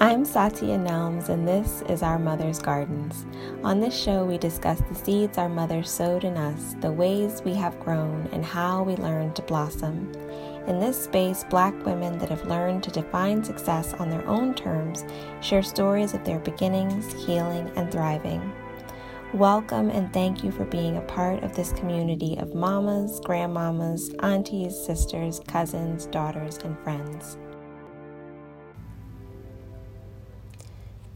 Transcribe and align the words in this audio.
I'm 0.00 0.24
Satya 0.24 0.78
Nelms, 0.78 1.28
and 1.28 1.46
this 1.46 1.82
is 1.88 2.04
Our 2.04 2.20
Mother's 2.20 2.60
Gardens. 2.60 3.26
On 3.64 3.80
this 3.80 4.00
show, 4.00 4.24
we 4.24 4.38
discuss 4.38 4.80
the 4.80 4.94
seeds 4.94 5.38
our 5.38 5.48
mother 5.48 5.82
sowed 5.82 6.22
in 6.22 6.36
us, 6.36 6.76
the 6.80 6.92
ways 6.92 7.42
we 7.44 7.52
have 7.54 7.80
grown, 7.80 8.28
and 8.30 8.44
how 8.44 8.84
we 8.84 8.94
learned 8.94 9.34
to 9.34 9.42
blossom. 9.42 10.12
In 10.68 10.78
this 10.78 11.02
space, 11.02 11.44
Black 11.50 11.74
women 11.84 12.16
that 12.18 12.28
have 12.28 12.46
learned 12.46 12.84
to 12.84 12.92
define 12.92 13.42
success 13.42 13.92
on 13.94 14.08
their 14.08 14.24
own 14.28 14.54
terms 14.54 15.04
share 15.40 15.64
stories 15.64 16.14
of 16.14 16.22
their 16.22 16.38
beginnings, 16.38 17.12
healing, 17.26 17.68
and 17.74 17.90
thriving. 17.90 18.52
Welcome 19.34 19.90
and 19.90 20.12
thank 20.12 20.44
you 20.44 20.52
for 20.52 20.64
being 20.64 20.98
a 20.98 21.02
part 21.02 21.42
of 21.42 21.56
this 21.56 21.72
community 21.72 22.36
of 22.38 22.54
mamas, 22.54 23.18
grandmamas, 23.22 24.14
aunties, 24.22 24.78
sisters, 24.78 25.40
cousins, 25.48 26.06
daughters, 26.06 26.58
and 26.58 26.78
friends. 26.84 27.36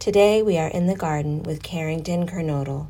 Today 0.03 0.43
we 0.43 0.59
are 0.59 0.67
in 0.67 0.89
the 0.89 0.97
garden 0.97 1.45
with 1.45 1.63
Carrington 1.63 2.27
Kernodle. 2.27 2.89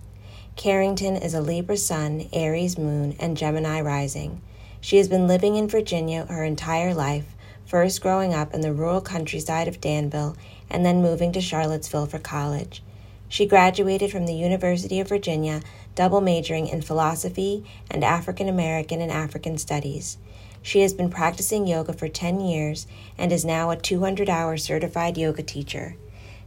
Carrington 0.56 1.14
is 1.14 1.34
a 1.34 1.42
Libra 1.42 1.76
Sun, 1.76 2.30
Aries 2.32 2.78
Moon, 2.78 3.14
and 3.20 3.36
Gemini 3.36 3.82
Rising. 3.82 4.40
She 4.80 4.96
has 4.96 5.10
been 5.10 5.28
living 5.28 5.56
in 5.56 5.68
Virginia 5.68 6.24
her 6.24 6.42
entire 6.42 6.94
life, 6.94 7.36
first 7.66 8.00
growing 8.00 8.32
up 8.32 8.54
in 8.54 8.62
the 8.62 8.72
rural 8.72 9.02
countryside 9.02 9.68
of 9.68 9.78
Danville 9.78 10.38
and 10.70 10.86
then 10.86 11.02
moving 11.02 11.32
to 11.32 11.42
Charlottesville 11.42 12.06
for 12.06 12.18
college. 12.18 12.82
She 13.28 13.44
graduated 13.44 14.10
from 14.10 14.24
the 14.24 14.32
University 14.32 14.98
of 14.98 15.10
Virginia, 15.10 15.60
double 15.94 16.22
majoring 16.22 16.66
in 16.66 16.80
philosophy 16.80 17.62
and 17.90 18.02
African 18.02 18.48
American 18.48 19.02
and 19.02 19.12
African 19.12 19.58
studies. 19.58 20.16
She 20.62 20.80
has 20.80 20.94
been 20.94 21.10
practicing 21.10 21.66
yoga 21.66 21.92
for 21.92 22.08
10 22.08 22.40
years 22.40 22.86
and 23.18 23.30
is 23.30 23.44
now 23.44 23.68
a 23.68 23.76
200 23.76 24.30
hour 24.30 24.56
certified 24.56 25.18
yoga 25.18 25.42
teacher. 25.42 25.96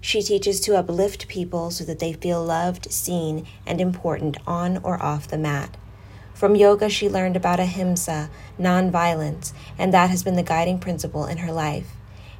She 0.01 0.21
teaches 0.21 0.59
to 0.61 0.75
uplift 0.75 1.27
people 1.27 1.71
so 1.71 1.83
that 1.85 1.99
they 1.99 2.13
feel 2.13 2.43
loved, 2.43 2.91
seen, 2.91 3.45
and 3.65 3.81
important 3.81 4.38
on 4.45 4.77
or 4.77 5.01
off 5.01 5.27
the 5.27 5.38
mat. 5.38 5.77
From 6.33 6.55
yoga, 6.55 6.89
she 6.89 7.07
learned 7.07 7.38
about 7.38 7.59
ahimsa, 7.59 8.29
nonviolence, 8.59 9.53
and 9.77 9.93
that 9.93 10.09
has 10.09 10.21
been 10.21 10.35
the 10.35 10.43
guiding 10.43 10.79
principle 10.79 11.25
in 11.25 11.38
her 11.38 11.51
life. 11.51 11.91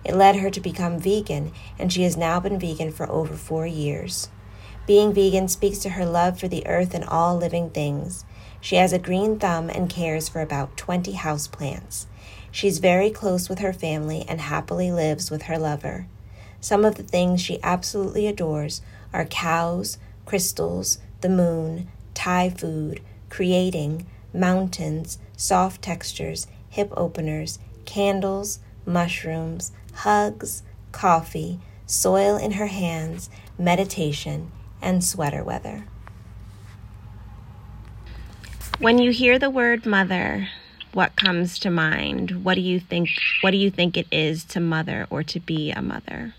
It 0.04 0.16
led 0.16 0.36
her 0.36 0.50
to 0.52 0.60
become 0.60 1.00
vegan, 1.00 1.52
and 1.80 1.92
she 1.92 2.04
has 2.04 2.18
now 2.18 2.40
been 2.40 2.60
vegan 2.60 2.92
for 2.92 3.10
over 3.10 3.36
four 3.36 3.66
years. 3.66 4.30
Being 4.86 5.14
vegan 5.14 5.48
speaks 5.48 5.80
to 5.80 5.92
her 5.92 6.06
love 6.06 6.40
for 6.40 6.48
the 6.48 6.68
earth 6.68 6.94
and 6.94 7.04
all 7.06 7.38
living 7.38 7.72
things. 7.72 8.24
She 8.62 8.76
has 8.76 8.94
a 8.94 9.00
green 9.00 9.40
thumb 9.40 9.70
and 9.70 9.90
cares 9.90 10.30
for 10.30 10.42
about 10.42 10.78
20 10.78 11.14
houseplants. 11.14 12.06
She's 12.52 12.78
very 12.78 13.10
close 13.10 13.50
with 13.50 13.60
her 13.60 13.74
family 13.74 14.26
and 14.28 14.42
happily 14.42 14.92
lives 14.92 15.32
with 15.32 15.44
her 15.44 15.58
lover. 15.58 16.08
Some 16.66 16.84
of 16.84 16.96
the 16.96 17.04
things 17.04 17.42
she 17.42 17.60
absolutely 17.62 18.26
adores 18.26 18.82
are 19.14 19.26
cows, 19.26 20.00
crystals, 20.26 20.98
the 21.22 21.30
moon, 21.30 21.88
Thai 22.16 22.50
food, 22.50 23.02
creating, 23.30 24.08
mountains, 24.34 25.20
soft 25.38 25.84
textures, 25.84 26.48
hip 26.68 26.92
openers, 26.98 27.60
candles, 27.86 28.62
mushrooms, 28.84 29.74
hugs, 29.94 30.64
coffee, 30.92 31.60
soil 31.86 32.36
in 32.36 32.54
her 32.54 32.66
hands, 32.66 33.30
meditation, 33.60 34.52
and 34.82 35.04
sweater 35.04 35.44
weather. 35.44 35.86
When 38.80 38.98
you 38.98 39.12
hear 39.12 39.38
the 39.38 39.52
word 39.52 39.86
mother, 39.86 40.50
what 40.94 41.16
comes 41.16 41.60
to 41.60 41.70
mind? 41.70 42.44
What 42.44 42.56
do 42.56 42.62
you 42.62 42.80
think 42.80 43.10
what 43.42 43.52
do 43.52 43.58
you 43.58 43.70
think 43.70 43.98
it 43.98 44.08
is 44.12 44.44
to 44.46 44.60
mother 44.60 45.06
or 45.12 45.22
to 45.22 45.40
be 45.40 45.70
a 45.70 45.84
mother? 45.84 46.34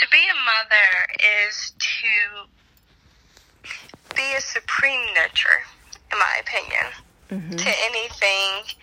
To 0.00 0.08
be 0.10 0.18
a 0.18 0.34
mother 0.34 0.88
is 1.48 1.72
to 1.78 2.46
be 4.16 4.34
a 4.36 4.40
supreme 4.40 5.14
nurture, 5.14 5.62
in 6.10 6.18
my 6.18 6.40
opinion, 6.40 6.92
mm-hmm. 7.30 7.56
to 7.56 7.68
anything 7.84 8.76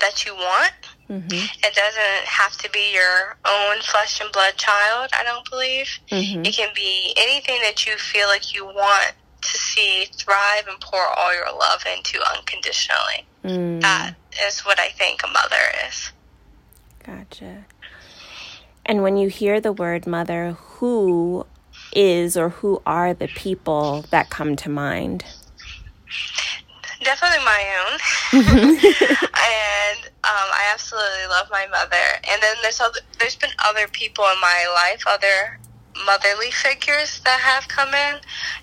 that 0.00 0.24
you 0.24 0.34
want. 0.34 0.72
Mm-hmm. 1.08 1.34
It 1.34 1.74
doesn't 1.74 2.26
have 2.26 2.56
to 2.58 2.70
be 2.70 2.92
your 2.94 3.36
own 3.44 3.80
flesh 3.80 4.20
and 4.20 4.30
blood 4.32 4.56
child, 4.56 5.10
I 5.18 5.24
don't 5.24 5.48
believe. 5.48 5.88
Mm-hmm. 6.10 6.44
It 6.44 6.54
can 6.54 6.72
be 6.74 7.14
anything 7.16 7.60
that 7.62 7.86
you 7.86 7.96
feel 7.96 8.28
like 8.28 8.54
you 8.54 8.64
want 8.64 9.14
to 9.42 9.58
see 9.58 10.06
thrive 10.12 10.66
and 10.68 10.80
pour 10.80 11.00
all 11.00 11.34
your 11.34 11.52
love 11.52 11.84
into 11.96 12.18
unconditionally. 12.36 13.26
Mm. 13.44 13.80
That 13.80 14.14
is 14.46 14.60
what 14.60 14.80
I 14.80 14.88
think 14.88 15.22
a 15.22 15.28
mother 15.28 15.56
is. 15.88 16.12
Gotcha. 17.04 17.64
And 18.86 19.02
when 19.02 19.16
you 19.16 19.28
hear 19.28 19.60
the 19.60 19.72
word 19.72 20.06
mother, 20.06 20.52
who 20.52 21.44
is 21.92 22.36
or 22.36 22.50
who 22.50 22.80
are 22.86 23.12
the 23.12 23.26
people 23.26 24.04
that 24.10 24.30
come 24.30 24.54
to 24.56 24.70
mind? 24.70 25.24
Definitely 27.02 27.44
my 27.44 27.64
own. 27.82 27.98
and 28.32 30.06
um, 30.06 30.48
I 30.54 30.70
absolutely 30.72 31.26
love 31.28 31.48
my 31.50 31.66
mother. 31.66 31.96
And 32.30 32.40
then 32.40 32.56
there's 32.62 32.80
other, 32.80 33.00
there's 33.18 33.36
been 33.36 33.50
other 33.64 33.88
people 33.88 34.24
in 34.24 34.40
my 34.40 34.66
life, 34.74 35.02
other 35.06 35.58
motherly 36.04 36.52
figures 36.52 37.20
that 37.24 37.40
have 37.40 37.66
come 37.66 37.88
in 37.88 38.20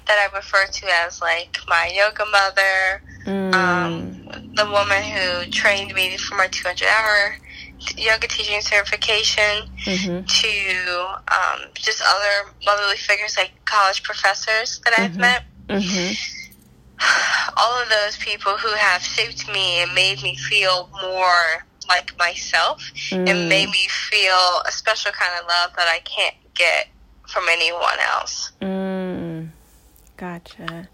that 0.07 0.29
I 0.31 0.35
refer 0.35 0.67
to 0.67 0.85
as 1.03 1.19
like 1.19 1.57
my 1.67 1.91
yoga 1.93 2.25
mother, 2.31 3.03
mm. 3.25 3.53
um, 3.53 4.53
the 4.55 4.65
woman 4.65 5.03
who 5.03 5.51
trained 5.51 5.93
me 5.93 6.15
for 6.15 6.35
my 6.35 6.47
200 6.47 6.87
hour 6.87 7.37
yoga 7.97 8.27
teaching 8.27 8.61
certification 8.61 9.69
mm-hmm. 9.85 10.25
to 10.25 11.33
um, 11.33 11.69
just 11.73 12.01
other 12.01 12.51
motherly 12.65 12.97
figures 12.97 13.37
like 13.37 13.51
college 13.65 14.03
professors 14.03 14.79
that 14.85 14.93
I've 14.97 15.11
mm-hmm. 15.11 15.21
met. 15.21 15.43
Mm-hmm. 15.69 16.13
All 17.57 17.81
of 17.81 17.89
those 17.89 18.17
people 18.17 18.57
who 18.57 18.73
have 18.73 19.01
shaped 19.01 19.47
me 19.51 19.81
and 19.81 19.93
made 19.93 20.21
me 20.21 20.35
feel 20.35 20.89
more 21.01 21.65
like 21.87 22.17
myself 22.17 22.81
mm. 23.09 23.29
and 23.29 23.49
made 23.49 23.69
me 23.69 23.87
feel 23.89 24.61
a 24.65 24.71
special 24.71 25.11
kind 25.11 25.31
of 25.39 25.47
love 25.47 25.71
that 25.75 25.87
I 25.87 25.99
can't 25.99 26.35
get 26.55 26.87
from 27.27 27.45
anyone 27.49 27.99
else. 28.13 28.51
Mm. 28.61 29.49
Gotcha. 30.17 30.89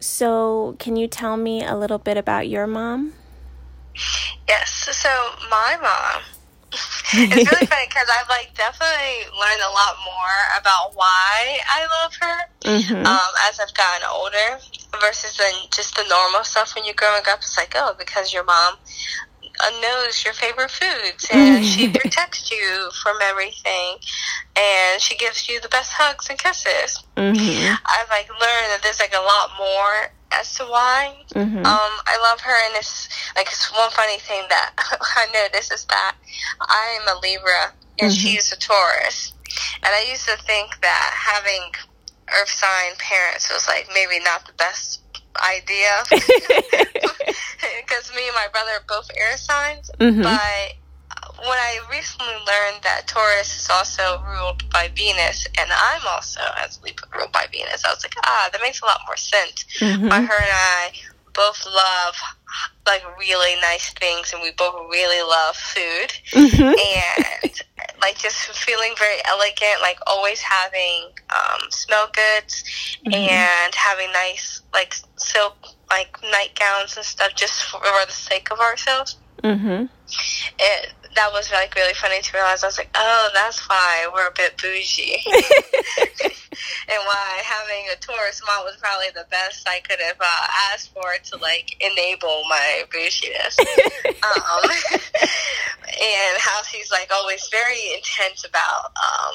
So, 0.00 0.76
can 0.78 0.96
you 0.96 1.08
tell 1.08 1.36
me 1.36 1.64
a 1.64 1.74
little 1.74 1.98
bit 1.98 2.16
about 2.16 2.48
your 2.48 2.66
mom? 2.66 3.14
Yes. 4.48 4.88
So 4.92 5.08
my 5.50 5.76
mom. 5.80 6.22
it's 7.12 7.50
really 7.50 7.66
funny 7.72 7.86
because 7.88 8.08
I've 8.20 8.28
like 8.28 8.52
definitely 8.54 9.24
learned 9.32 9.62
a 9.64 9.72
lot 9.72 9.96
more 10.04 10.36
about 10.60 10.94
why 10.94 11.58
I 11.64 11.86
love 12.02 12.12
her 12.20 12.38
mm-hmm. 12.60 13.06
um, 13.06 13.30
as 13.48 13.58
I've 13.58 13.72
gotten 13.72 14.06
older 14.12 14.60
versus 15.00 15.36
than 15.38 15.52
just 15.70 15.96
the 15.96 16.04
normal 16.08 16.44
stuff 16.44 16.74
when 16.74 16.84
you're 16.84 16.94
growing 16.94 17.22
up. 17.28 17.38
It's 17.38 17.56
like, 17.56 17.72
oh, 17.74 17.94
because 17.98 18.34
your 18.34 18.44
mom 18.44 18.74
uh, 19.60 19.70
knows 19.80 20.24
your 20.24 20.34
favorite 20.34 20.70
foods 20.70 21.26
and 21.32 21.64
she 21.64 21.88
protects 21.92 22.50
you 22.50 22.90
from 23.02 23.16
everything 23.22 23.96
and 24.56 25.00
she 25.00 25.16
gives 25.16 25.48
you 25.48 25.60
the 25.60 25.68
best 25.68 25.92
hugs 25.92 26.28
and 26.28 26.38
kisses. 26.38 27.02
Mm-hmm. 27.16 27.74
I've 27.84 28.08
like 28.08 28.28
learned 28.28 28.70
that 28.70 28.80
there's 28.82 29.00
like 29.00 29.14
a 29.14 29.22
lot 29.22 29.50
more 29.58 30.12
as 30.32 30.54
to 30.56 30.64
why. 30.64 31.16
Mm-hmm. 31.34 31.58
Um, 31.58 31.92
I 32.06 32.18
love 32.30 32.40
her, 32.40 32.66
and 32.66 32.76
it's 32.76 33.08
like 33.36 33.46
it's 33.46 33.72
one 33.72 33.90
funny 33.90 34.18
thing 34.18 34.42
that 34.48 34.72
I 35.16 35.26
noticed 35.32 35.72
is 35.72 35.84
that 35.86 36.16
I 36.60 36.98
am 37.00 37.16
a 37.16 37.20
Libra 37.20 37.72
and 37.98 38.10
mm-hmm. 38.10 38.12
she's 38.18 38.52
a 38.52 38.56
Taurus, 38.56 39.32
and 39.82 39.94
I 39.94 40.06
used 40.08 40.28
to 40.28 40.36
think 40.44 40.80
that 40.82 41.10
having 41.14 41.72
Earth 42.40 42.50
sign 42.50 42.92
parents 42.98 43.52
was 43.52 43.66
like 43.66 43.88
maybe 43.94 44.22
not 44.22 44.46
the 44.46 44.52
best 44.54 45.00
idea 45.36 45.90
because 46.10 46.26
me 48.14 48.26
and 48.26 48.34
my 48.34 48.48
brother 48.52 48.72
are 48.72 48.84
both 48.88 49.10
air 49.16 49.36
signs, 49.36 49.90
mm-hmm. 49.98 50.22
but 50.22 50.74
when 51.40 51.58
I 51.58 51.80
recently 51.90 52.34
learned 52.34 52.82
that 52.82 53.06
Taurus 53.06 53.56
is 53.56 53.68
also 53.70 54.22
ruled 54.26 54.68
by 54.70 54.88
Venus, 54.94 55.46
and 55.58 55.70
I'm 55.70 56.06
also 56.06 56.40
as 56.58 56.78
ruled 57.16 57.32
by 57.32 57.46
Venus, 57.52 57.84
I 57.84 57.90
was 57.90 58.02
like, 58.02 58.14
ah, 58.24 58.48
that 58.52 58.60
makes 58.60 58.80
a 58.82 58.86
lot 58.86 59.00
more 59.06 59.16
sense. 59.16 59.64
Mm-hmm. 59.78 60.08
Why 60.08 60.20
her 60.20 60.42
and 60.42 60.52
I 60.52 60.92
both 61.34 61.64
love 61.66 62.16
like 62.86 63.02
really 63.18 63.54
nice 63.60 63.92
things, 63.94 64.32
and 64.32 64.42
we 64.42 64.50
both 64.52 64.74
really 64.90 65.22
love 65.22 65.56
food, 65.56 66.10
mm-hmm. 66.32 67.42
and 67.44 67.62
like 68.00 68.18
just 68.18 68.36
feeling 68.36 68.94
very 68.98 69.18
elegant, 69.26 69.80
like 69.80 69.98
always 70.06 70.40
having 70.40 71.10
um, 71.30 71.70
smell 71.70 72.08
goods 72.12 72.64
mm-hmm. 73.06 73.14
and 73.14 73.74
having 73.74 74.10
nice 74.12 74.62
like 74.72 74.94
silk 75.16 75.56
like 75.90 76.16
nightgowns 76.22 76.96
and 76.96 77.04
stuff, 77.04 77.34
just 77.36 77.62
for, 77.64 77.78
for 77.78 78.06
the 78.06 78.12
sake 78.12 78.50
of 78.50 78.58
ourselves. 78.58 79.16
Mm-hmm. 79.44 79.84
It 80.58 80.92
that 81.18 81.32
was 81.32 81.50
like 81.50 81.74
really 81.74 81.94
funny 81.94 82.22
to 82.22 82.30
realize. 82.32 82.62
I 82.62 82.68
was 82.68 82.78
like, 82.78 82.94
oh, 82.94 83.30
that's 83.34 83.58
why 83.68 84.06
we're 84.14 84.28
a 84.28 84.38
bit 84.38 84.56
bougie, 84.56 85.18
and 85.26 87.00
why 87.10 87.42
having 87.42 87.90
a 87.92 87.98
Taurus 87.98 88.40
mom 88.46 88.64
was 88.64 88.76
probably 88.76 89.10
the 89.14 89.26
best 89.28 89.68
I 89.68 89.80
could 89.80 89.98
have 89.98 90.16
uh, 90.20 90.46
asked 90.70 90.94
for 90.94 91.18
to 91.18 91.36
like 91.42 91.74
enable 91.82 92.44
my 92.48 92.84
bouginess. 92.94 93.58
um, 94.22 94.70
and 94.70 95.02
and 95.98 96.38
how 96.38 96.62
she's 96.62 96.90
like 96.92 97.10
always 97.12 97.48
very 97.50 97.94
intense 97.94 98.44
about 98.44 98.94
um, 98.94 99.34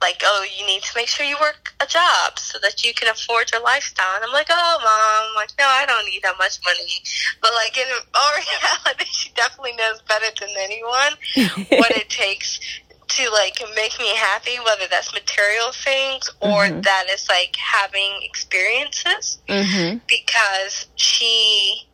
like, 0.00 0.22
oh, 0.24 0.46
you 0.58 0.66
need 0.66 0.82
to 0.82 0.92
make 0.94 1.08
sure 1.08 1.24
you 1.24 1.36
work 1.40 1.74
a 1.80 1.86
job 1.86 2.38
so 2.38 2.58
that 2.62 2.84
you 2.84 2.92
can 2.92 3.08
afford 3.08 3.50
your 3.50 3.62
lifestyle. 3.62 4.16
And 4.16 4.24
I'm 4.24 4.32
like, 4.32 4.48
oh, 4.50 4.78
mom, 4.82 5.34
like, 5.34 5.50
no, 5.58 5.64
I 5.66 5.86
don't 5.86 6.04
need 6.06 6.22
that 6.22 6.36
much 6.38 6.58
money. 6.64 7.02
But 7.40 7.52
like 7.54 7.76
in 7.78 7.86
all 8.14 8.32
reality, 8.32 9.06
she 9.10 9.30
definitely 9.34 9.74
knows 9.76 10.02
better 10.02 10.26
than 10.38 10.50
anyone 10.58 11.66
what 11.80 11.90
it 11.92 12.10
takes 12.10 12.60
to 13.08 13.30
like 13.30 13.62
make 13.74 13.98
me 13.98 14.14
happy, 14.16 14.56
whether 14.64 14.86
that's 14.90 15.12
material 15.12 15.72
things 15.72 16.28
or 16.40 16.64
mm-hmm. 16.64 16.80
that 16.82 17.04
is 17.10 17.28
like 17.28 17.56
having 17.56 18.20
experiences. 18.22 19.38
Mm-hmm. 19.48 19.98
Because 20.06 20.86
she 20.96 21.88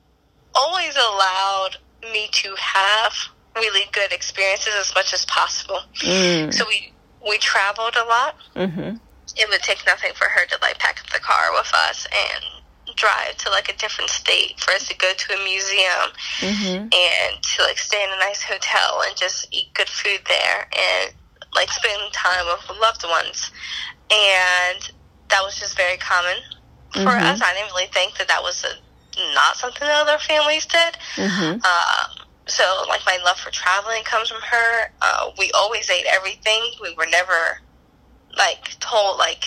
always 0.55 0.95
allowed 0.97 1.77
me 2.03 2.29
to 2.33 2.55
have 2.59 3.13
really 3.55 3.85
good 3.93 4.13
experiences 4.13 4.73
as 4.79 4.95
much 4.95 5.13
as 5.13 5.25
possible. 5.27 5.81
Mm. 6.01 6.53
So 6.53 6.65
we 6.67 6.92
we 7.27 7.39
traveled 7.39 7.97
a 7.97 8.05
lot. 8.05 8.37
Mm-hmm. 8.57 8.97
It 9.37 9.49
would 9.49 9.63
take 9.63 9.85
nothing 9.87 10.13
for 10.15 10.27
her 10.27 10.47
to 10.47 10.59
like 10.61 10.79
pack 10.79 11.01
up 11.01 11.11
the 11.13 11.21
car 11.21 11.53
with 11.53 11.73
us 11.89 12.07
and 12.07 12.97
drive 12.97 13.37
to 13.39 13.51
like 13.51 13.69
a 13.69 13.77
different 13.77 14.11
state 14.11 14.59
for 14.61 14.73
us 14.73 14.87
to 14.89 14.97
go 14.97 15.13
to 15.17 15.35
a 15.35 15.45
museum 15.45 16.13
mm-hmm. 16.41 16.83
and 16.83 17.43
to 17.43 17.63
like 17.63 17.79
stay 17.79 18.03
in 18.03 18.11
a 18.11 18.19
nice 18.19 18.43
hotel 18.43 19.03
and 19.07 19.17
just 19.17 19.49
eat 19.51 19.73
good 19.75 19.89
food 19.89 20.21
there 20.29 20.69
and 20.73 21.15
like 21.55 21.71
spend 21.71 22.13
time 22.13 22.45
with 22.47 22.79
loved 22.81 23.05
ones. 23.05 23.51
And 24.11 24.91
that 25.29 25.43
was 25.43 25.59
just 25.59 25.77
very 25.77 25.97
common 25.97 26.37
for 26.93 26.99
mm-hmm. 27.01 27.27
us. 27.27 27.41
I 27.43 27.55
didn't 27.55 27.73
really 27.73 27.89
think 27.93 28.19
that 28.19 28.29
that 28.29 28.43
was 28.43 28.65
a, 28.65 29.35
not 29.35 29.57
something 29.57 29.87
that 29.87 30.03
other 30.03 30.19
families 30.19 30.67
did. 30.67 30.97
Mm-hmm. 31.17 31.61
So 32.47 32.65
like 32.89 33.01
my 33.07 33.19
love 33.25 33.39
for 33.39 33.51
traveling 33.51 34.03
comes 34.05 34.29
from 34.29 34.43
her. 34.43 34.93
Uh, 35.01 35.31
we 35.39 35.51
always 35.53 35.89
ate 35.91 36.07
everything. 36.11 36.63
We 36.81 36.95
were 36.97 37.07
never 37.07 37.61
like 38.37 38.79
told 38.81 39.19
like 39.19 39.45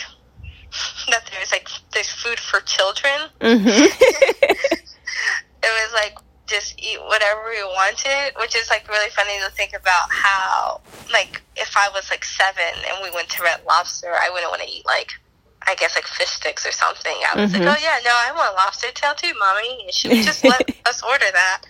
that 1.09 1.29
there's 1.31 1.51
like 1.51 1.67
there's 1.93 2.09
food 2.09 2.39
for 2.39 2.59
children. 2.61 3.29
Mm-hmm. 3.41 3.67
it 4.43 5.63
was 5.63 5.93
like 5.93 6.17
just 6.47 6.75
eat 6.77 6.99
whatever 7.07 7.41
we 7.49 7.63
wanted, 7.63 8.33
which 8.39 8.55
is 8.55 8.69
like 8.69 8.87
really 8.87 9.09
funny 9.09 9.39
to 9.43 9.51
think 9.51 9.73
about 9.73 10.09
how 10.09 10.81
like 11.11 11.41
if 11.55 11.75
I 11.75 11.89
was 11.93 12.09
like 12.09 12.23
seven 12.23 12.63
and 12.87 12.97
we 13.03 13.11
went 13.11 13.29
to 13.29 13.43
Red 13.43 13.61
Lobster, 13.67 14.13
I 14.13 14.29
wouldn't 14.31 14.51
want 14.51 14.61
to 14.61 14.69
eat 14.69 14.85
like 14.85 15.11
I 15.67 15.75
guess 15.75 15.95
like 15.95 16.05
fish 16.05 16.29
sticks 16.29 16.65
or 16.65 16.71
something. 16.71 17.15
I 17.33 17.41
was 17.41 17.51
mm-hmm. 17.51 17.63
like, 17.63 17.77
oh 17.77 17.81
yeah, 17.81 17.97
no, 18.05 18.11
I 18.11 18.31
want 18.35 18.55
lobster 18.55 18.91
tail 18.93 19.13
too, 19.15 19.33
mommy. 19.39 19.79
And 19.83 19.93
she 19.93 20.07
would 20.07 20.23
just 20.23 20.43
let 20.43 20.61
us 20.85 21.01
order 21.01 21.25
that 21.31 21.61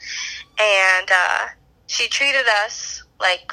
and 0.60 1.10
uh, 1.12 1.48
she 1.88 2.08
treated 2.08 2.46
us 2.64 3.04
like 3.20 3.52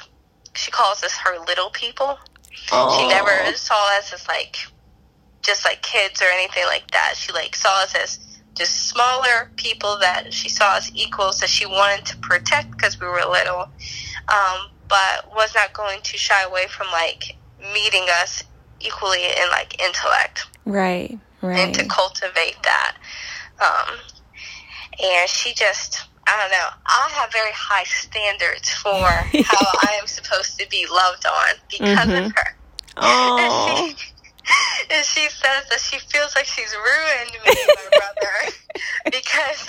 she 0.55 0.71
calls 0.71 1.03
us 1.03 1.13
her 1.17 1.39
little 1.45 1.69
people. 1.69 2.17
Aww. 2.69 2.97
She 2.99 3.07
never 3.07 3.55
saw 3.55 3.97
us 3.97 4.13
as 4.13 4.27
like 4.27 4.57
just 5.41 5.65
like 5.65 5.81
kids 5.81 6.21
or 6.21 6.25
anything 6.25 6.65
like 6.65 6.89
that. 6.91 7.15
She 7.17 7.31
like 7.33 7.55
saw 7.55 7.83
us 7.83 7.95
as 7.95 8.19
just 8.55 8.87
smaller 8.87 9.51
people 9.55 9.97
that 9.99 10.33
she 10.33 10.47
saw 10.47 10.77
as 10.77 10.91
equals 10.95 11.39
that 11.39 11.49
she 11.49 11.65
wanted 11.65 12.05
to 12.05 12.17
protect 12.17 12.71
because 12.71 12.99
we 12.99 13.07
were 13.07 13.21
little, 13.29 13.67
um, 14.27 14.69
but 14.87 15.27
was 15.35 15.53
not 15.55 15.73
going 15.73 15.99
to 16.01 16.17
shy 16.17 16.43
away 16.43 16.67
from 16.67 16.87
like 16.91 17.35
meeting 17.73 18.05
us 18.21 18.43
equally 18.79 19.23
in 19.23 19.49
like 19.51 19.81
intellect. 19.81 20.47
Right, 20.65 21.17
right. 21.41 21.59
And 21.59 21.73
to 21.75 21.85
cultivate 21.85 22.57
that. 22.63 22.97
Um, 23.59 23.97
and 25.01 25.29
she 25.29 25.53
just 25.53 26.05
I 26.25 26.37
don't 26.41 26.51
know. 26.51 26.67
I 26.85 27.09
have 27.13 27.31
very 27.31 27.51
high 27.53 27.83
standards 27.83 28.69
for 28.69 28.91
how 29.45 29.67
I 29.81 29.97
am 29.99 30.07
supposed 30.07 30.59
to 30.59 30.69
be 30.69 30.85
loved 30.89 31.25
on 31.25 31.55
because 31.69 32.07
mm-hmm. 32.07 32.25
of 32.25 32.31
her. 32.33 32.57
Oh. 32.97 33.37
And 33.39 33.97
she, 33.97 34.05
and 34.91 35.05
she 35.05 35.29
says 35.29 35.69
that 35.69 35.79
she 35.79 35.99
feels 35.99 36.35
like 36.35 36.45
she's 36.45 36.73
ruined 36.73 37.31
me, 37.45 37.55
my 37.67 37.89
brother, 37.91 38.55
because 39.05 39.67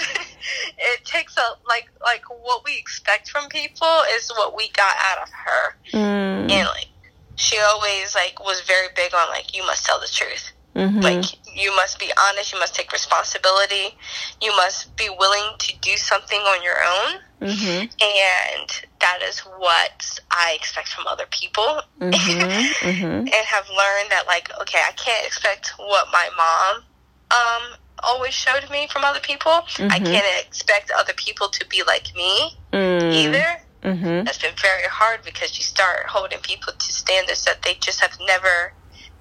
it 0.78 1.04
takes 1.04 1.36
a 1.36 1.68
like 1.68 1.88
like 2.02 2.22
what 2.28 2.64
we 2.64 2.76
expect 2.78 3.30
from 3.30 3.48
people 3.48 4.02
is 4.14 4.30
what 4.30 4.56
we 4.56 4.70
got 4.70 4.94
out 5.10 5.22
of 5.22 5.30
her, 5.30 5.76
mm. 5.92 6.50
and 6.50 6.68
like 6.68 6.88
she 7.36 7.58
always 7.58 8.14
like 8.14 8.42
was 8.44 8.60
very 8.62 8.88
big 8.94 9.14
on 9.14 9.28
like 9.28 9.56
you 9.56 9.64
must 9.66 9.84
tell 9.84 10.00
the 10.00 10.08
truth. 10.08 10.52
Mm-hmm. 10.74 11.00
Like 11.00 11.24
you 11.54 11.74
must 11.76 11.98
be 11.98 12.10
honest, 12.28 12.52
you 12.52 12.58
must 12.58 12.74
take 12.74 12.92
responsibility, 12.92 13.96
you 14.40 14.50
must 14.56 14.96
be 14.96 15.08
willing 15.18 15.56
to 15.58 15.78
do 15.80 15.96
something 15.96 16.40
on 16.40 16.62
your 16.62 16.76
own. 16.76 17.20
Mm-hmm. 17.40 17.80
And 17.80 18.86
that 19.00 19.18
is 19.22 19.40
what 19.40 20.20
I 20.30 20.54
expect 20.54 20.88
from 20.88 21.06
other 21.06 21.26
people. 21.30 21.80
Mm-hmm. 22.00 22.08
mm-hmm. 22.88 23.04
and 23.04 23.32
have 23.32 23.68
learned 23.68 24.10
that 24.10 24.24
like, 24.26 24.50
okay, 24.60 24.80
I 24.86 24.92
can't 24.92 25.26
expect 25.26 25.74
what 25.78 26.06
my 26.12 26.28
mom 26.36 26.84
um 27.30 27.78
always 28.02 28.34
showed 28.34 28.68
me 28.70 28.86
from 28.90 29.04
other 29.04 29.20
people. 29.20 29.50
I 29.50 29.62
mm-hmm. 29.62 30.04
can't 30.04 30.46
expect 30.46 30.90
other 30.90 31.14
people 31.14 31.48
to 31.48 31.66
be 31.68 31.82
like 31.86 32.14
me 32.14 32.56
mm. 32.72 33.12
either. 33.12 33.60
Mm-hmm. 33.82 34.24
That's 34.24 34.38
been 34.38 34.54
very 34.60 34.84
hard 34.84 35.22
because 35.24 35.58
you 35.58 35.64
start 35.64 36.06
holding 36.06 36.38
people 36.40 36.72
to 36.72 36.92
standards 36.92 37.44
that 37.44 37.62
they 37.62 37.74
just 37.74 38.00
have 38.00 38.16
never 38.26 38.72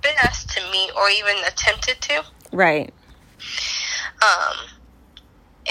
been 0.03 0.15
asked 0.23 0.49
to 0.57 0.71
meet 0.71 0.91
or 0.95 1.09
even 1.09 1.35
attempted 1.45 2.01
to. 2.01 2.23
Right. 2.51 2.93
Um, 4.21 4.57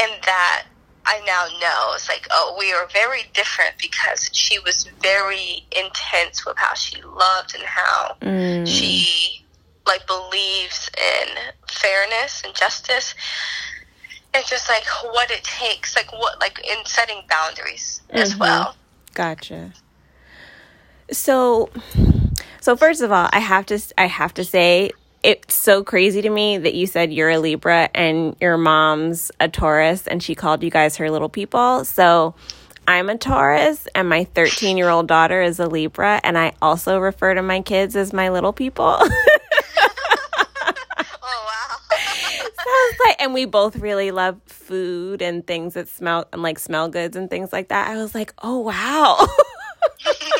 and 0.01 0.23
that 0.25 0.65
I 1.05 1.21
now 1.27 1.47
know 1.61 1.93
it's 1.95 2.09
like, 2.09 2.27
oh, 2.31 2.57
we 2.59 2.73
are 2.73 2.87
very 2.93 3.23
different 3.35 3.75
because 3.79 4.31
she 4.33 4.59
was 4.61 4.89
very 5.01 5.67
intense 5.77 6.47
with 6.47 6.57
how 6.57 6.75
she 6.75 7.03
loved 7.03 7.55
and 7.55 7.65
how 7.65 8.17
mm. 8.21 8.67
she 8.67 9.45
like 9.87 10.07
believes 10.07 10.91
in 10.97 11.29
fairness 11.69 12.43
and 12.45 12.55
justice 12.55 13.15
and 14.35 14.45
just 14.47 14.69
like 14.69 14.85
what 15.13 15.31
it 15.31 15.43
takes 15.43 15.97
like 15.97 16.13
what 16.13 16.41
like 16.41 16.59
in 16.61 16.85
setting 16.85 17.23
boundaries 17.29 18.01
mm-hmm. 18.09 18.19
as 18.19 18.37
well 18.37 18.77
gotcha 19.15 19.73
so 21.11 21.69
so 22.63 22.77
first 22.77 23.03
of 23.03 23.11
all, 23.11 23.29
I 23.33 23.41
have 23.41 23.67
to 23.67 23.81
I 23.99 24.07
have 24.07 24.33
to 24.35 24.45
say 24.45 24.93
it's 25.25 25.53
so 25.55 25.83
crazy 25.83 26.23
to 26.23 26.31
me 26.31 26.59
that 26.59 26.75
you 26.75 26.87
said 26.87 27.13
you're 27.13 27.31
a 27.31 27.41
Libra 27.41 27.91
and 27.93 28.37
your 28.41 28.57
mom's 28.57 29.33
a 29.41 29.49
Taurus 29.49 30.07
and 30.07 30.23
she 30.23 30.37
called 30.37 30.63
you 30.63 30.71
guys 30.71 30.97
her 30.99 31.11
little 31.11 31.29
people. 31.29 31.85
So 31.85 32.37
I'm 32.87 33.11
a 33.11 33.19
Taurus 33.19 33.89
and 33.97 34.09
my 34.09 34.23
13 34.25 34.77
year 34.77 34.89
old 34.89 35.09
daughter 35.09 35.43
is 35.43 35.59
a 35.59 35.67
Libra, 35.67 36.21
and 36.23 36.39
I 36.39 36.53
also 36.63 37.01
refer 37.01 37.35
to 37.35 37.43
my 37.43 37.63
kids 37.63 37.97
as 37.97 38.13
my 38.13 38.29
little 38.29 38.53
people. 38.53 38.85
oh, 39.01 39.09
wow. 41.25 41.97
like, 43.05 43.21
and 43.21 43.35
we 43.35 43.45
both 43.45 43.75
really 43.77 44.13
love 44.13 44.41
food 44.47 45.21
and 45.21 45.45
things 45.45 45.75
that 45.75 45.89
smell 45.89 46.29
and 46.33 46.43
like 46.43 46.61
smell 46.61 46.89
goods 46.89 47.17
and 47.17 47.29
things 47.29 47.53
like 47.53 47.69
that. 47.69 47.89
I 47.89 47.97
was 47.97 48.15
like, 48.15 48.33
oh, 48.41 48.59
wow. 48.59 49.27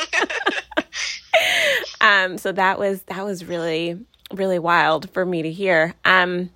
Um, 2.03 2.37
so 2.37 2.51
that 2.51 2.77
was 2.77 3.01
that 3.03 3.25
was 3.25 3.45
really 3.45 3.97
really 4.31 4.59
wild 4.59 5.09
for 5.09 5.25
me 5.25 5.41
to 5.41 5.51
hear. 5.51 5.95
Um, 6.05 6.51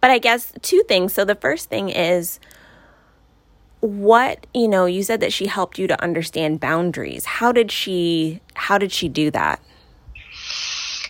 but 0.00 0.10
I 0.10 0.18
guess 0.18 0.52
two 0.60 0.82
things. 0.88 1.14
So 1.14 1.24
the 1.24 1.34
first 1.34 1.68
thing 1.68 1.88
is 1.88 2.40
what 3.80 4.46
you 4.52 4.68
know 4.68 4.84
you 4.84 5.02
said 5.02 5.20
that 5.20 5.32
she 5.32 5.46
helped 5.46 5.78
you 5.78 5.86
to 5.86 6.00
understand 6.02 6.60
boundaries 6.60 7.24
how 7.24 7.50
did 7.50 7.72
she 7.72 8.38
how 8.54 8.76
did 8.76 8.92
she 8.92 9.08
do 9.08 9.30
that 9.30 9.58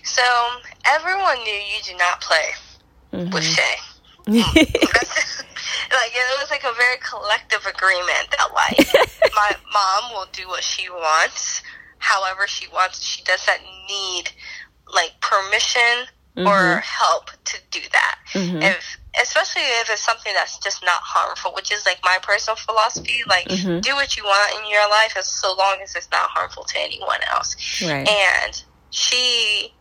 so 0.04 0.22
everyone 0.86 1.36
knew 1.42 1.50
you 1.50 1.82
do 1.82 1.96
not 1.96 2.20
play 2.20 2.50
mm-hmm. 3.12 3.34
with 3.34 3.42
shay 3.42 3.74
like 4.28 6.12
it 6.14 6.40
was 6.40 6.50
like 6.50 6.62
a 6.62 6.72
very 6.74 6.96
collective 6.98 7.66
agreement 7.66 8.30
that 8.30 8.48
like 8.54 8.86
my 9.34 9.50
mom 9.72 10.12
will 10.12 10.28
do 10.30 10.46
what 10.46 10.62
she 10.62 10.88
wants 10.90 11.62
however 12.00 12.46
she 12.46 12.66
wants. 12.68 13.02
She 13.02 13.22
doesn't 13.22 13.62
need 13.88 14.30
like 14.92 15.12
permission 15.20 16.08
mm-hmm. 16.36 16.46
or 16.46 16.80
help 16.80 17.30
to 17.44 17.58
do 17.70 17.80
that. 17.92 18.18
Mm-hmm. 18.32 18.62
If 18.62 19.00
especially 19.20 19.62
if 19.62 19.90
it's 19.90 20.02
something 20.02 20.32
that's 20.34 20.58
just 20.58 20.84
not 20.84 21.00
harmful, 21.02 21.52
which 21.54 21.72
is 21.72 21.84
like 21.86 21.98
my 22.04 22.18
personal 22.22 22.56
philosophy. 22.56 23.22
Like, 23.26 23.48
mm-hmm. 23.48 23.80
do 23.80 23.94
what 23.94 24.16
you 24.16 24.24
want 24.24 24.58
in 24.58 24.70
your 24.70 24.88
life, 24.88 25.16
as 25.16 25.26
so 25.28 25.54
long 25.56 25.78
as 25.82 25.94
it's 25.94 26.10
not 26.10 26.30
harmful 26.30 26.64
to 26.64 26.78
anyone 26.78 27.18
else. 27.32 27.56
Right. 27.82 28.08
And 28.08 28.62
she 28.90 29.72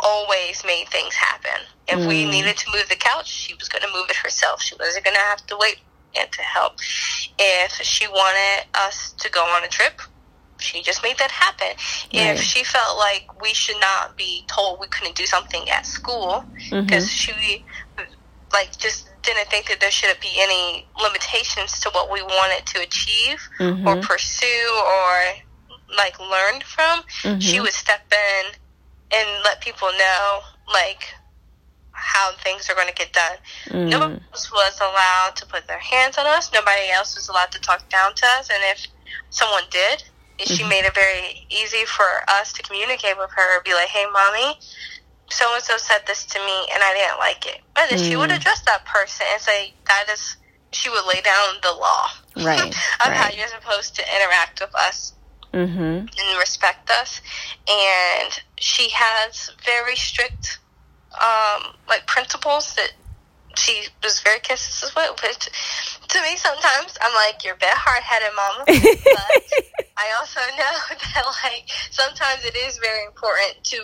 always 0.00 0.62
made 0.64 0.88
things 0.88 1.14
happen. 1.14 1.60
If 1.88 2.00
mm. 2.00 2.08
we 2.08 2.28
needed 2.28 2.56
to 2.58 2.70
move 2.70 2.88
the 2.88 2.96
couch, 2.96 3.28
she 3.28 3.54
was 3.54 3.68
going 3.68 3.82
to 3.82 3.88
move 3.94 4.10
it 4.10 4.16
herself. 4.16 4.60
She 4.60 4.74
wasn't 4.78 5.04
going 5.04 5.14
to 5.14 5.22
have 5.22 5.46
to 5.46 5.56
wait 5.58 5.78
and 6.18 6.30
to 6.32 6.42
help. 6.42 6.74
If 7.38 7.72
she 7.72 8.06
wanted 8.08 8.66
us 8.74 9.12
to 9.12 9.30
go 9.30 9.40
on 9.40 9.64
a 9.64 9.68
trip, 9.68 10.02
she 10.66 10.82
just 10.82 11.02
made 11.02 11.16
that 11.18 11.30
happen. 11.30 11.68
Right. 12.12 12.34
If 12.34 12.40
she 12.40 12.64
felt 12.64 12.98
like 12.98 13.40
we 13.40 13.54
should 13.54 13.80
not 13.80 14.16
be 14.16 14.44
told 14.46 14.80
we 14.80 14.88
couldn't 14.88 15.14
do 15.14 15.26
something 15.26 15.68
at 15.70 15.86
school 15.86 16.44
because 16.70 17.06
mm-hmm. 17.06 17.32
she 17.32 17.64
like 18.52 18.76
just 18.78 19.08
didn't 19.22 19.48
think 19.48 19.66
that 19.68 19.80
there 19.80 19.90
shouldn't 19.90 20.20
be 20.20 20.34
any 20.38 20.86
limitations 21.02 21.80
to 21.80 21.90
what 21.90 22.10
we 22.10 22.22
wanted 22.22 22.64
to 22.66 22.80
achieve 22.80 23.40
mm-hmm. 23.58 23.86
or 23.86 24.00
pursue 24.02 24.82
or 24.86 25.12
like 25.96 26.18
learn 26.18 26.60
from, 26.62 27.02
mm-hmm. 27.22 27.38
she 27.38 27.60
would 27.60 27.72
step 27.72 28.12
in 28.12 28.52
and 29.12 29.28
let 29.44 29.60
people 29.60 29.88
know 29.98 30.40
like 30.72 31.14
how 31.92 32.32
things 32.42 32.68
are 32.68 32.74
going 32.74 32.88
to 32.88 32.94
get 32.94 33.12
done. 33.12 33.36
Mm. 33.68 33.88
Nobody 33.88 34.20
else 34.32 34.52
was 34.52 34.80
allowed 34.80 35.32
to 35.36 35.46
put 35.46 35.66
their 35.66 35.78
hands 35.78 36.18
on 36.18 36.26
us. 36.26 36.52
Nobody 36.52 36.90
else 36.90 37.16
was 37.16 37.28
allowed 37.28 37.50
to 37.52 37.60
talk 37.60 37.88
down 37.88 38.14
to 38.14 38.26
us. 38.38 38.50
And 38.50 38.58
if 38.64 38.86
someone 39.30 39.62
did. 39.70 40.04
She 40.38 40.64
made 40.64 40.84
it 40.84 40.94
very 40.94 41.46
easy 41.50 41.84
for 41.84 42.04
us 42.28 42.52
to 42.54 42.62
communicate 42.62 43.18
with 43.18 43.30
her. 43.30 43.62
Be 43.62 43.74
like, 43.74 43.88
"Hey, 43.88 44.06
mommy, 44.12 44.58
so 45.30 45.54
and 45.54 45.62
so 45.62 45.76
said 45.76 46.02
this 46.06 46.24
to 46.26 46.38
me, 46.38 46.68
and 46.72 46.82
I 46.82 46.94
didn't 46.94 47.18
like 47.18 47.46
it." 47.46 47.60
And 47.76 47.90
then 47.90 47.98
mm. 47.98 48.08
she 48.08 48.16
would 48.16 48.30
mm. 48.30 48.36
address 48.36 48.62
that 48.62 48.84
person 48.84 49.26
and 49.32 49.40
say, 49.40 49.74
"That 49.86 50.06
is." 50.12 50.36
She 50.72 50.90
would 50.90 51.06
lay 51.06 51.22
down 51.22 51.54
the 51.62 51.72
law 51.72 52.08
right, 52.44 52.60
of 52.60 53.06
right. 53.06 53.16
how 53.16 53.30
you're 53.30 53.48
supposed 53.48 53.94
to 53.96 54.02
interact 54.14 54.60
with 54.60 54.74
us 54.74 55.14
mm-hmm. 55.56 55.80
and 55.80 56.38
respect 56.38 56.90
us. 56.90 57.20
And 57.68 58.40
she 58.58 58.90
has 58.92 59.50
very 59.64 59.96
strict, 59.96 60.58
um, 61.14 61.74
like 61.88 62.06
principles 62.06 62.74
that 62.74 62.92
she 63.56 63.88
was 64.02 64.20
very 64.20 64.40
consistent 64.40 64.94
with. 64.94 65.22
Which 65.22 65.48
to 66.08 66.22
me, 66.22 66.36
sometimes 66.36 66.98
I'm 67.00 67.14
like, 67.14 67.44
"You're 67.44 67.54
a 67.54 67.58
bit 67.58 67.70
hard 67.70 68.02
headed, 68.02 68.32
mama." 68.36 68.64
but 68.66 69.85
I 69.96 70.14
also 70.18 70.40
know 70.58 70.96
that 71.14 71.24
like 71.44 71.68
sometimes 71.90 72.44
it 72.44 72.56
is 72.56 72.78
very 72.78 73.04
important 73.04 73.64
to 73.64 73.78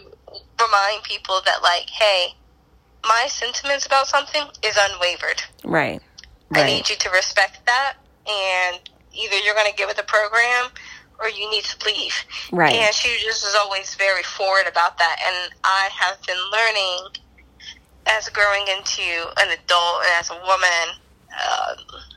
remind 0.61 1.03
people 1.03 1.41
that 1.45 1.63
like, 1.63 1.89
hey, 1.91 2.35
my 3.05 3.27
sentiments 3.29 3.87
about 3.87 4.07
something 4.07 4.43
is 4.63 4.79
unwavered. 4.79 5.43
Right. 5.65 6.01
right. 6.51 6.63
I 6.63 6.67
need 6.67 6.89
you 6.89 6.97
to 6.97 7.11
respect 7.11 7.65
that, 7.67 7.95
and 8.27 8.79
either 9.13 9.37
you're 9.39 9.55
going 9.55 9.71
to 9.71 9.77
give 9.77 9.91
it 9.91 9.97
the 9.97 10.05
program 10.05 10.71
or 11.23 11.29
you 11.29 11.49
need 11.51 11.65
to 11.65 11.87
leave. 11.87 12.25
Right. 12.51 12.75
And 12.75 12.95
she 12.95 13.17
just 13.25 13.45
was 13.45 13.55
always 13.55 13.95
very 13.95 14.23
forward 14.23 14.67
about 14.69 14.99
that. 14.99 15.17
And 15.25 15.55
I 15.65 15.89
have 15.93 16.21
been 16.27 16.37
learning 16.51 17.23
as 18.07 18.29
growing 18.29 18.63
into 18.63 19.03
an 19.39 19.51
adult 19.51 20.03
and 20.03 20.13
as 20.19 20.31
a 20.31 20.35
woman. 20.35 20.99
Uh, 21.33 21.75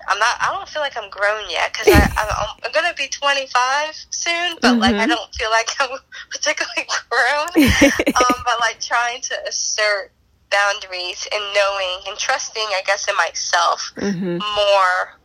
I'm 0.08 0.20
not. 0.20 0.36
I 0.42 0.52
don't 0.52 0.68
feel 0.68 0.82
like 0.82 0.98
I'm 0.98 1.10
grown 1.10 1.50
yet 1.50 1.74
because 1.74 1.88
I'm, 1.94 2.56
I'm 2.64 2.72
gonna 2.72 2.94
be 2.96 3.08
25 3.08 3.96
soon, 4.10 4.58
but 4.62 4.72
mm-hmm. 4.72 4.80
like 4.80 4.96
I 4.96 5.00
mm-hmm. 5.00 5.10
don't 5.10 5.36
feel 5.36 5.50
like 5.52 5.70
I'm 5.80 5.98
particularly 6.32 6.88
grown. 7.10 7.48
um, 8.16 8.44
but 8.46 8.60
like 8.60 8.80
trying 8.80 9.22
to 9.22 9.36
assert 9.48 10.12
boundaries 10.52 11.28
and 11.34 11.44
knowing 11.54 12.00
and 12.08 12.18
trusting, 12.18 12.64
I 12.64 12.82
guess, 12.86 13.08
in 13.08 13.16
myself 13.16 13.94
mm-hmm. 13.98 14.38
more 14.38 15.20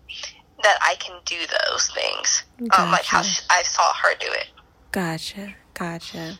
that 0.63 0.79
I 0.83 0.95
can 0.97 1.17
do 1.25 1.37
those 1.37 1.89
things. 1.89 2.45
Gotcha. 2.69 2.83
Um, 2.83 2.91
like 2.91 3.05
how 3.05 3.23
I 3.51 3.63
saw 3.63 3.93
her 3.95 4.15
do 4.19 4.27
it. 4.31 4.49
Gotcha. 4.93 5.55
Gotcha. 5.75 6.39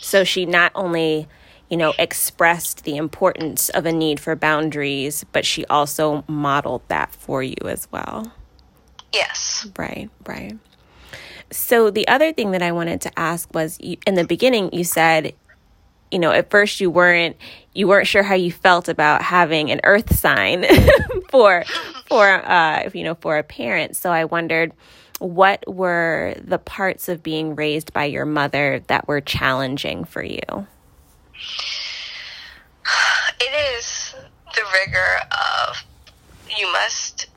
So 0.00 0.24
she 0.24 0.44
not 0.44 0.72
only, 0.74 1.28
you 1.72 1.78
know, 1.78 1.94
expressed 1.98 2.84
the 2.84 2.98
importance 2.98 3.70
of 3.70 3.86
a 3.86 3.92
need 3.92 4.20
for 4.20 4.36
boundaries, 4.36 5.24
but 5.32 5.46
she 5.46 5.64
also 5.70 6.22
modeled 6.28 6.82
that 6.88 7.14
for 7.14 7.42
you 7.42 7.56
as 7.64 7.88
well. 7.90 8.30
Yes. 9.10 9.66
Right, 9.78 10.10
right. 10.26 10.58
So 11.50 11.90
the 11.90 12.06
other 12.08 12.30
thing 12.30 12.50
that 12.50 12.60
I 12.60 12.72
wanted 12.72 13.00
to 13.00 13.18
ask 13.18 13.48
was 13.54 13.78
in 13.78 14.16
the 14.16 14.24
beginning 14.24 14.68
you 14.74 14.84
said 14.84 15.32
you 16.10 16.18
know 16.18 16.30
at 16.30 16.50
first 16.50 16.78
you 16.78 16.90
weren't 16.90 17.36
you 17.72 17.88
weren't 17.88 18.06
sure 18.06 18.22
how 18.22 18.34
you 18.34 18.52
felt 18.52 18.90
about 18.90 19.22
having 19.22 19.70
an 19.70 19.80
earth 19.84 20.14
sign 20.14 20.66
for 21.30 21.64
for 22.06 22.26
uh 22.46 22.90
you 22.92 23.02
know 23.02 23.14
for 23.14 23.38
a 23.38 23.42
parent 23.42 23.96
so 23.96 24.10
i 24.10 24.24
wondered 24.24 24.72
what 25.20 25.64
were 25.66 26.34
the 26.42 26.58
parts 26.58 27.08
of 27.08 27.22
being 27.22 27.54
raised 27.54 27.92
by 27.94 28.04
your 28.04 28.26
mother 28.26 28.82
that 28.88 29.08
were 29.08 29.22
challenging 29.22 30.04
for 30.04 30.22
you 30.22 30.66
it 33.40 33.76
is 33.76 34.14
the 34.54 34.62
rigor 34.80 35.20
of 35.30 35.84
you 36.56 36.70
must 36.72 37.28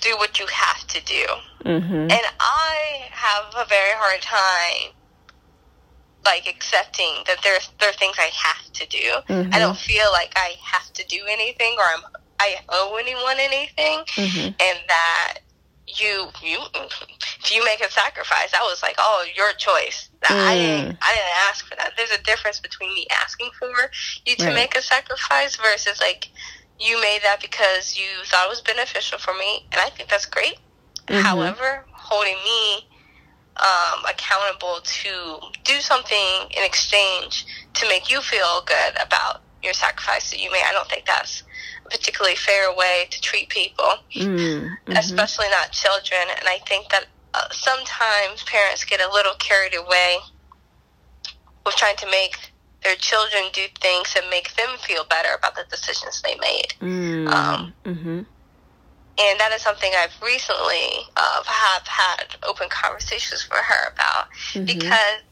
do 0.00 0.16
what 0.16 0.38
you 0.38 0.46
have 0.46 0.86
to 0.86 1.04
do 1.04 1.24
mm-hmm. 1.64 1.94
and 1.94 2.22
i 2.40 3.08
have 3.10 3.44
a 3.56 3.68
very 3.68 3.92
hard 3.94 4.22
time 4.22 4.94
like 6.24 6.46
accepting 6.46 7.12
that 7.26 7.38
there 7.42 7.58
there 7.80 7.88
are 7.88 7.92
things 7.94 8.16
I 8.18 8.30
have 8.34 8.72
to 8.74 8.86
do. 8.88 9.06
Mm-hmm. 9.28 9.54
I 9.54 9.58
don't 9.58 9.76
feel 9.76 10.06
like 10.12 10.32
I 10.36 10.54
have 10.62 10.92
to 10.94 11.06
do 11.06 11.20
anything 11.28 11.74
or 11.78 11.84
I'm 11.84 12.02
I 12.40 12.56
owe 12.68 12.96
anyone 13.00 13.36
anything, 13.38 13.98
mm-hmm. 14.14 14.46
and 14.46 14.78
that 14.88 15.38
you 15.96 16.28
you 16.42 16.58
if 16.74 17.50
you 17.54 17.64
make 17.64 17.80
a 17.80 17.90
sacrifice, 17.90 18.52
I 18.54 18.62
was 18.62 18.82
like, 18.82 18.96
oh, 18.98 19.24
your 19.34 19.52
choice. 19.54 20.10
Mm. 20.22 20.36
I 20.36 20.54
didn't 20.54 20.98
I 21.00 21.14
didn't 21.14 21.36
ask 21.48 21.66
for 21.66 21.76
that. 21.76 21.92
There's 21.96 22.12
a 22.12 22.22
difference 22.22 22.60
between 22.60 22.94
me 22.94 23.06
asking 23.10 23.50
for 23.58 23.68
you 24.26 24.36
to 24.36 24.46
right. 24.46 24.54
make 24.54 24.76
a 24.76 24.82
sacrifice 24.82 25.56
versus 25.56 26.00
like 26.00 26.28
you 26.78 27.00
made 27.00 27.20
that 27.22 27.40
because 27.40 27.96
you 27.96 28.06
thought 28.26 28.46
it 28.46 28.50
was 28.50 28.60
beneficial 28.60 29.18
for 29.18 29.34
me, 29.34 29.66
and 29.72 29.80
I 29.80 29.90
think 29.90 30.08
that's 30.08 30.26
great. 30.26 30.58
Mm-hmm. 31.06 31.22
However, 31.22 31.84
holding 31.92 32.36
me 32.44 32.86
um, 33.56 34.04
accountable 34.08 34.80
to 34.82 35.38
do 35.64 35.80
something 35.80 36.50
in 36.50 36.64
exchange 36.64 37.46
to 37.74 37.88
make 37.88 38.10
you 38.10 38.20
feel 38.20 38.62
good 38.66 38.94
about 39.02 39.42
your 39.62 39.72
sacrifice 39.72 40.30
that 40.30 40.40
you 40.40 40.50
made. 40.50 40.62
I 40.66 40.72
don't 40.72 40.88
think 40.88 41.06
that's 41.06 41.42
a 41.86 41.90
particularly 41.90 42.36
fair 42.36 42.74
way 42.74 43.06
to 43.10 43.20
treat 43.20 43.48
people, 43.48 43.92
mm-hmm. 44.14 44.92
especially 44.92 45.48
not 45.50 45.72
children. 45.72 46.20
And 46.38 46.48
I 46.48 46.58
think 46.66 46.88
that 46.90 47.06
uh, 47.34 47.48
sometimes 47.50 48.42
parents 48.44 48.84
get 48.84 49.00
a 49.00 49.12
little 49.12 49.34
carried 49.38 49.74
away 49.74 50.18
with 51.66 51.74
trying 51.76 51.96
to 51.96 52.10
make 52.10 52.36
their 52.84 52.94
children 52.96 53.44
do 53.52 53.62
things 53.80 54.14
that 54.14 54.24
make 54.30 54.54
them 54.54 54.70
feel 54.78 55.04
better 55.04 55.30
about 55.36 55.56
the 55.56 55.64
decisions 55.68 56.22
they 56.22 56.36
made. 56.36 56.68
Mm-hmm. 56.80 57.28
Um, 57.28 57.72
mm-hmm 57.84 58.22
and 59.18 59.40
that 59.40 59.52
is 59.52 59.62
something 59.62 59.90
I've 59.98 60.14
recently 60.22 61.10
uh, 61.16 61.42
have 61.44 61.86
had 61.86 62.36
open 62.46 62.68
conversations 62.68 63.48
with 63.50 63.58
her 63.58 63.92
about 63.92 64.30
mm-hmm. 64.52 64.64
because 64.64 65.22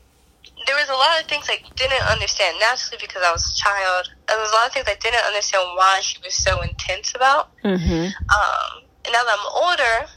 there 0.67 0.77
was 0.77 0.89
a 0.89 0.95
lot 0.95 1.21
of 1.21 1.29
things 1.29 1.47
I 1.49 1.63
didn't 1.77 2.03
understand 2.11 2.57
naturally 2.61 2.99
because 3.01 3.23
I 3.25 3.33
was 3.33 3.47
a 3.51 3.55
child. 3.55 4.11
There 4.27 4.39
was 4.39 4.51
a 4.51 4.55
lot 4.55 4.67
of 4.67 4.73
things 4.73 4.87
I 4.89 4.97
didn't 4.99 5.25
understand 5.25 5.63
why 5.77 6.01
she 6.03 6.19
was 6.25 6.35
so 6.35 6.61
intense 6.61 7.15
about. 7.15 7.51
Mm-hmm. 7.63 8.11
Um, 8.11 8.83
and 9.05 9.13
now 9.13 9.23
that 9.23 9.39
I'm 9.39 9.47
older, 9.55 10.11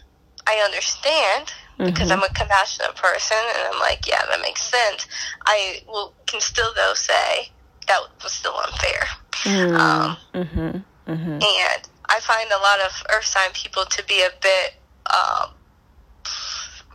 I 0.48 0.62
understand 0.66 1.54
because 1.78 2.10
mm-hmm. 2.10 2.24
I'm 2.24 2.30
a 2.30 2.34
compassionate 2.34 2.96
person, 2.96 3.38
and 3.38 3.74
I'm 3.74 3.80
like, 3.80 4.06
yeah, 4.06 4.22
that 4.30 4.42
makes 4.42 4.64
sense. 4.64 5.08
I 5.46 5.82
will 5.88 6.14
can 6.26 6.42
still 6.42 6.74
though 6.76 6.94
say 6.94 7.50
that 7.88 8.02
was 8.24 8.34
still 8.34 8.56
unfair. 8.66 9.08
Mm-hmm. 9.44 9.76
Um, 9.76 10.18
mm-hmm. 10.34 11.12
Mm-hmm. 11.12 11.32
and 11.32 11.90
I 12.06 12.20
find 12.20 12.52
a 12.52 12.58
lot 12.58 12.80
of 12.82 13.04
earth 13.16 13.26
sign 13.26 13.50
people 13.54 13.86
to 13.86 14.04
be 14.06 14.22
a 14.22 14.30
bit 14.42 14.76
um, 15.08 15.52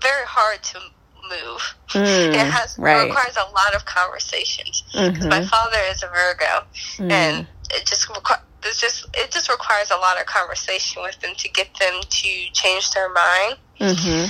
very 0.01 0.27
hard 0.27 0.63
to 0.63 0.81
move. 1.29 1.75
Mm, 1.89 2.35
it 2.35 2.47
has 2.47 2.79
right. 2.79 3.07
requires 3.07 3.37
a 3.37 3.51
lot 3.53 3.75
of 3.75 3.85
conversations. 3.85 4.83
Mm-hmm. 4.95 5.29
My 5.29 5.45
father 5.45 5.79
is 5.91 6.03
a 6.03 6.09
Virgo, 6.09 6.67
mm. 6.97 7.11
and 7.11 7.47
it 7.71 7.87
just 7.87 8.09
requ- 8.09 8.41
it's 8.65 8.81
just 8.81 9.07
it 9.15 9.31
just 9.31 9.49
requires 9.49 9.91
a 9.91 9.97
lot 9.97 10.21
of 10.21 10.27
conversation 10.27 11.03
with 11.03 11.19
them 11.21 11.35
to 11.37 11.49
get 11.51 11.69
them 11.79 12.01
to 12.03 12.29
change 12.53 12.91
their 12.93 13.13
mind. 13.13 13.57
Mm-hmm. 13.81 14.25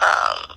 Um, 0.00 0.56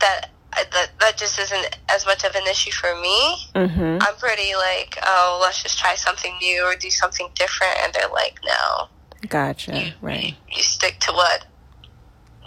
that 0.00 0.30
that 0.52 0.90
that 1.00 1.16
just 1.16 1.38
isn't 1.38 1.78
as 1.88 2.06
much 2.06 2.24
of 2.24 2.34
an 2.34 2.46
issue 2.46 2.72
for 2.72 2.94
me. 3.00 3.36
Mm-hmm. 3.54 3.98
I'm 4.00 4.16
pretty 4.16 4.54
like, 4.54 4.98
oh, 5.02 5.40
let's 5.42 5.62
just 5.62 5.78
try 5.78 5.94
something 5.94 6.34
new 6.40 6.64
or 6.64 6.74
do 6.76 6.90
something 6.90 7.28
different, 7.34 7.74
and 7.82 7.92
they're 7.92 8.10
like, 8.10 8.38
no. 8.44 8.88
Gotcha. 9.28 9.78
You, 9.78 9.92
right. 10.00 10.34
You 10.50 10.62
stick 10.62 10.98
to 11.00 11.12
what 11.12 11.46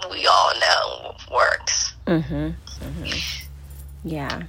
we 0.09 0.25
all 0.27 0.53
know 0.59 1.15
works. 1.31 1.93
Mhm. 2.07 2.55
Mhm. 2.81 3.45
Yeah. 4.03 4.43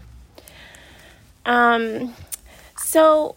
Um 1.44 2.14
so 2.78 3.34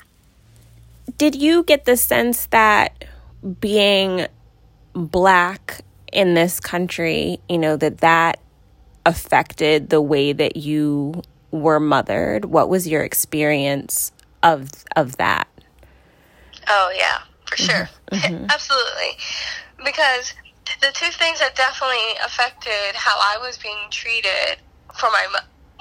did 1.17 1.35
you 1.35 1.63
get 1.63 1.85
the 1.85 1.97
sense 1.97 2.47
that 2.47 3.05
being 3.59 4.27
black 4.93 5.81
in 6.11 6.33
this 6.33 6.59
country, 6.59 7.39
you 7.47 7.57
know, 7.57 7.77
that 7.77 7.99
that 7.99 8.39
affected 9.05 9.89
the 9.89 10.01
way 10.01 10.33
that 10.33 10.57
you 10.57 11.21
were 11.51 11.79
mothered? 11.79 12.45
What 12.45 12.69
was 12.69 12.87
your 12.87 13.03
experience 13.03 14.11
of 14.43 14.69
of 14.95 15.17
that? 15.17 15.47
Oh 16.67 16.93
yeah 16.95 17.19
for 17.49 17.55
mm-hmm. 17.55 17.65
sure. 17.65 17.89
Mm-hmm. 18.11 18.45
Absolutely. 18.49 19.17
Because 19.83 20.33
the 20.81 20.91
two 20.93 21.11
things 21.11 21.39
that 21.39 21.55
definitely 21.55 22.17
affected 22.23 22.95
how 22.95 23.17
I 23.17 23.37
was 23.41 23.57
being 23.57 23.89
treated 23.91 24.59
for 24.95 25.09
my 25.11 25.27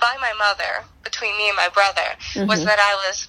by 0.01 0.17
my 0.21 0.33
mother 0.39 0.85
between 1.03 1.37
me 1.37 1.49
and 1.49 1.57
my 1.57 1.69
brother 1.69 2.15
mm-hmm. 2.35 2.47
was 2.47 2.65
that 2.65 2.79
I 2.79 2.95
was 3.07 3.29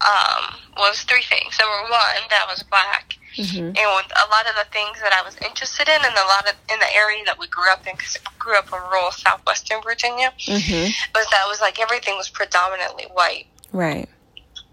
um 0.00 0.54
was 0.76 1.02
three 1.02 1.22
things. 1.22 1.58
Number 1.58 1.90
one, 1.90 2.22
that 2.30 2.46
I 2.46 2.50
was 2.50 2.62
black, 2.62 3.18
Mm-hmm. 3.38 3.66
And 3.66 3.76
a 3.78 4.26
lot 4.30 4.50
of 4.50 4.56
the 4.58 4.66
things 4.72 4.98
that 5.00 5.12
I 5.12 5.22
was 5.22 5.36
interested 5.44 5.88
in, 5.88 5.94
and 5.94 6.14
a 6.14 6.26
lot 6.26 6.48
of 6.48 6.54
in 6.72 6.78
the 6.80 6.92
area 6.92 7.22
that 7.26 7.38
we 7.38 7.46
grew 7.46 7.70
up 7.70 7.86
in, 7.86 7.94
because 7.94 8.16
I 8.16 8.30
grew 8.38 8.58
up 8.58 8.66
in 8.66 8.80
rural 8.90 9.12
southwestern 9.12 9.80
Virginia, 9.82 10.32
mm-hmm. 10.38 10.90
was 11.14 11.26
that 11.30 11.44
was 11.46 11.60
like 11.60 11.78
everything 11.78 12.16
was 12.16 12.28
predominantly 12.28 13.04
white. 13.12 13.46
Right. 13.72 14.08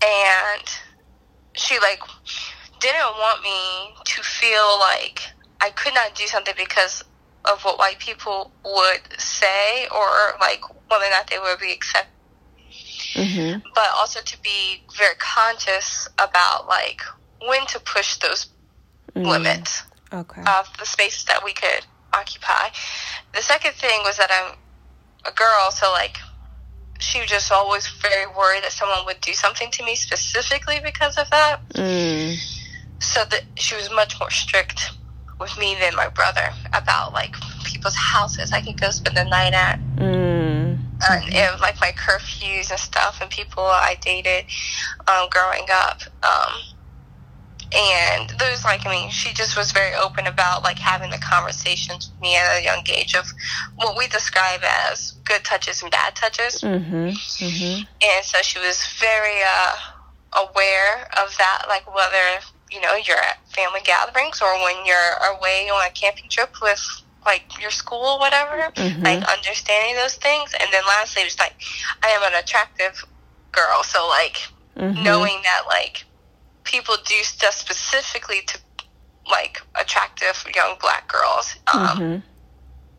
And 0.01 0.65
she 1.53 1.77
like 1.79 2.01
didn't 2.79 3.13
want 3.19 3.43
me 3.43 3.93
to 4.03 4.23
feel 4.23 4.79
like 4.79 5.21
I 5.61 5.69
could 5.71 5.93
not 5.93 6.15
do 6.15 6.27
something 6.27 6.53
because 6.57 7.03
of 7.45 7.61
what 7.63 7.77
white 7.77 7.99
people 7.99 8.51
would 8.63 9.19
say 9.19 9.87
or 9.87 10.37
like 10.39 10.61
whether 10.89 11.05
or 11.05 11.09
not 11.09 11.29
they 11.29 11.39
would 11.39 11.59
be 11.59 11.71
accepted. 11.71 12.11
Mm-hmm. 13.13 13.59
But 13.73 13.89
also 13.95 14.19
to 14.21 14.41
be 14.41 14.83
very 14.97 15.15
conscious 15.15 16.07
about 16.19 16.67
like 16.67 17.01
when 17.47 17.65
to 17.67 17.79
push 17.79 18.17
those 18.17 18.47
mm. 19.15 19.25
limits 19.25 19.83
okay. 20.11 20.41
of 20.41 20.69
the 20.77 20.85
spaces 20.85 21.23
that 21.25 21.43
we 21.43 21.53
could 21.53 21.85
occupy. 22.13 22.69
The 23.33 23.41
second 23.41 23.73
thing 23.73 24.01
was 24.03 24.17
that 24.17 24.31
I'm 24.31 24.57
a 25.25 25.33
girl, 25.33 25.71
so 25.71 25.91
like 25.91 26.17
she 26.99 27.19
was 27.19 27.29
just 27.29 27.51
always 27.51 27.87
very 27.87 28.25
worried 28.27 28.63
that 28.63 28.71
someone 28.71 29.05
would 29.05 29.21
do 29.21 29.33
something 29.33 29.69
to 29.71 29.83
me 29.83 29.95
specifically 29.95 30.79
because 30.83 31.17
of 31.17 31.29
that. 31.29 31.59
Mm. 31.73 32.37
So 32.99 33.23
that 33.25 33.43
she 33.55 33.75
was 33.75 33.91
much 33.91 34.19
more 34.19 34.31
strict 34.31 34.91
with 35.39 35.57
me 35.57 35.75
than 35.79 35.95
my 35.95 36.09
brother 36.09 36.49
about 36.73 37.13
like 37.13 37.35
people's 37.63 37.95
houses 37.95 38.51
I 38.51 38.61
could 38.61 38.79
go 38.79 38.89
spend 38.89 39.17
the 39.17 39.25
night 39.25 39.53
at. 39.53 39.79
Mm. 39.97 40.79
And, 41.09 41.33
and 41.33 41.61
like 41.61 41.79
my 41.81 41.91
curfews 41.91 42.71
and 42.71 42.79
stuff 42.79 43.19
and 43.21 43.29
people 43.29 43.63
I 43.63 43.97
dated 44.01 44.45
um, 45.07 45.27
growing 45.29 45.65
up. 45.71 46.01
Um, 46.23 46.53
and 47.75 48.29
there's 48.39 48.63
like, 48.63 48.85
I 48.85 48.91
mean, 48.91 49.09
she 49.09 49.33
just 49.33 49.57
was 49.57 49.71
very 49.71 49.93
open 49.95 50.27
about 50.27 50.63
like 50.63 50.79
having 50.79 51.11
the 51.11 51.17
conversations 51.17 52.09
with 52.09 52.21
me 52.21 52.37
at 52.37 52.59
a 52.59 52.63
young 52.63 52.83
age 52.87 53.15
of 53.15 53.25
what 53.75 53.97
we 53.97 54.07
describe 54.07 54.61
as 54.63 55.11
good 55.25 55.43
touches 55.43 55.81
and 55.81 55.91
bad 55.91 56.15
touches. 56.15 56.61
Mm-hmm. 56.61 57.09
Mm-hmm. 57.09 57.83
And 57.83 58.25
so 58.25 58.41
she 58.41 58.59
was 58.59 58.85
very 58.99 59.41
uh, 59.43 59.75
aware 60.47 61.07
of 61.21 61.35
that, 61.37 61.65
like 61.67 61.93
whether 61.93 62.39
you 62.75 62.81
know 62.81 62.95
you're 62.95 63.17
at 63.17 63.39
family 63.49 63.79
gatherings 63.83 64.41
or 64.41 64.53
when 64.63 64.85
you're 64.85 65.13
away 65.33 65.69
on 65.73 65.87
a 65.87 65.91
camping 65.91 66.29
trip 66.29 66.53
with 66.61 66.83
like 67.25 67.59
your 67.59 67.71
school 67.71 68.03
or 68.03 68.19
whatever, 68.19 68.71
mm-hmm. 68.75 69.03
like 69.03 69.23
understanding 69.23 69.95
those 69.95 70.15
things. 70.15 70.53
And 70.59 70.71
then 70.71 70.83
lastly, 70.85 71.23
was 71.23 71.39
like 71.39 71.55
I 72.03 72.09
am 72.09 72.23
an 72.23 72.37
attractive 72.37 73.03
girl, 73.51 73.81
so 73.83 74.07
like 74.07 74.41
mm-hmm. 74.77 75.03
knowing 75.03 75.41
that 75.43 75.63
like 75.67 76.03
people 76.63 76.95
do 77.05 77.15
stuff 77.23 77.53
specifically 77.53 78.41
to 78.47 78.59
like 79.29 79.61
attractive 79.79 80.45
young 80.55 80.77
black 80.81 81.07
girls. 81.07 81.55
Um, 81.73 81.87
mm-hmm. 81.87 82.19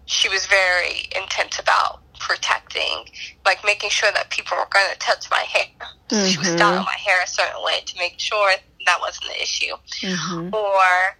She 0.07 0.29
was 0.29 0.47
very 0.47 1.09
intense 1.15 1.59
about 1.59 2.01
protecting, 2.19 3.09
like 3.45 3.65
making 3.65 3.91
sure 3.91 4.11
that 4.13 4.31
people 4.31 4.57
were 4.57 4.69
going 4.71 4.87
to 4.93 4.99
touch 4.99 5.31
my 5.31 5.45
hair. 5.49 5.67
Mm-hmm. 6.09 6.27
She 6.27 6.39
was 6.39 6.49
styling 6.49 6.85
my 6.85 6.97
hair 6.99 7.23
a 7.23 7.29
certain 7.29 7.63
way 7.63 7.81
to 7.85 7.99
make 7.99 8.19
sure 8.19 8.53
that 8.87 9.01
wasn't 9.01 9.27
the 9.29 9.43
issue. 9.43 9.75
Mm-hmm. 10.03 10.55
Or 10.55 11.17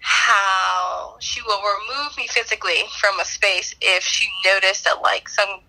how 0.00 1.16
she 1.18 1.42
will 1.42 1.60
remove 1.60 2.16
me 2.16 2.28
physically 2.28 2.84
from 3.00 3.18
a 3.18 3.24
space 3.24 3.74
if 3.80 4.04
she 4.04 4.28
noticed 4.44 4.84
that 4.84 5.02
like 5.02 5.28
some 5.28 5.60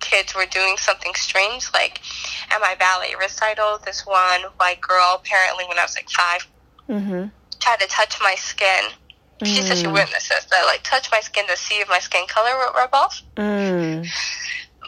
kids 0.00 0.34
were 0.34 0.46
doing 0.46 0.76
something 0.78 1.14
strange. 1.14 1.68
Like 1.74 2.00
at 2.50 2.60
my 2.60 2.74
ballet 2.78 3.14
recital, 3.18 3.78
this 3.84 4.06
one 4.06 4.42
white 4.56 4.80
girl, 4.80 5.20
apparently 5.20 5.64
when 5.68 5.78
I 5.78 5.82
was 5.82 5.94
like 5.96 6.08
5 6.10 6.48
mm-hmm. 6.88 7.24
tried 7.60 7.80
to 7.80 7.86
touch 7.88 8.16
my 8.20 8.34
skin. 8.36 8.84
She 9.44 9.60
mm. 9.60 9.68
said 9.68 9.76
she 9.76 9.86
witnessed 9.86 10.30
this, 10.30 10.46
that 10.46 10.64
like 10.64 10.82
touch 10.82 11.12
my 11.12 11.20
skin 11.20 11.46
to 11.46 11.56
see 11.56 11.76
if 11.76 11.88
my 11.88 12.00
skin 12.00 12.26
color 12.26 12.50
would 12.56 12.74
rub 12.74 12.90
off. 12.92 13.22
Mm. 13.36 14.08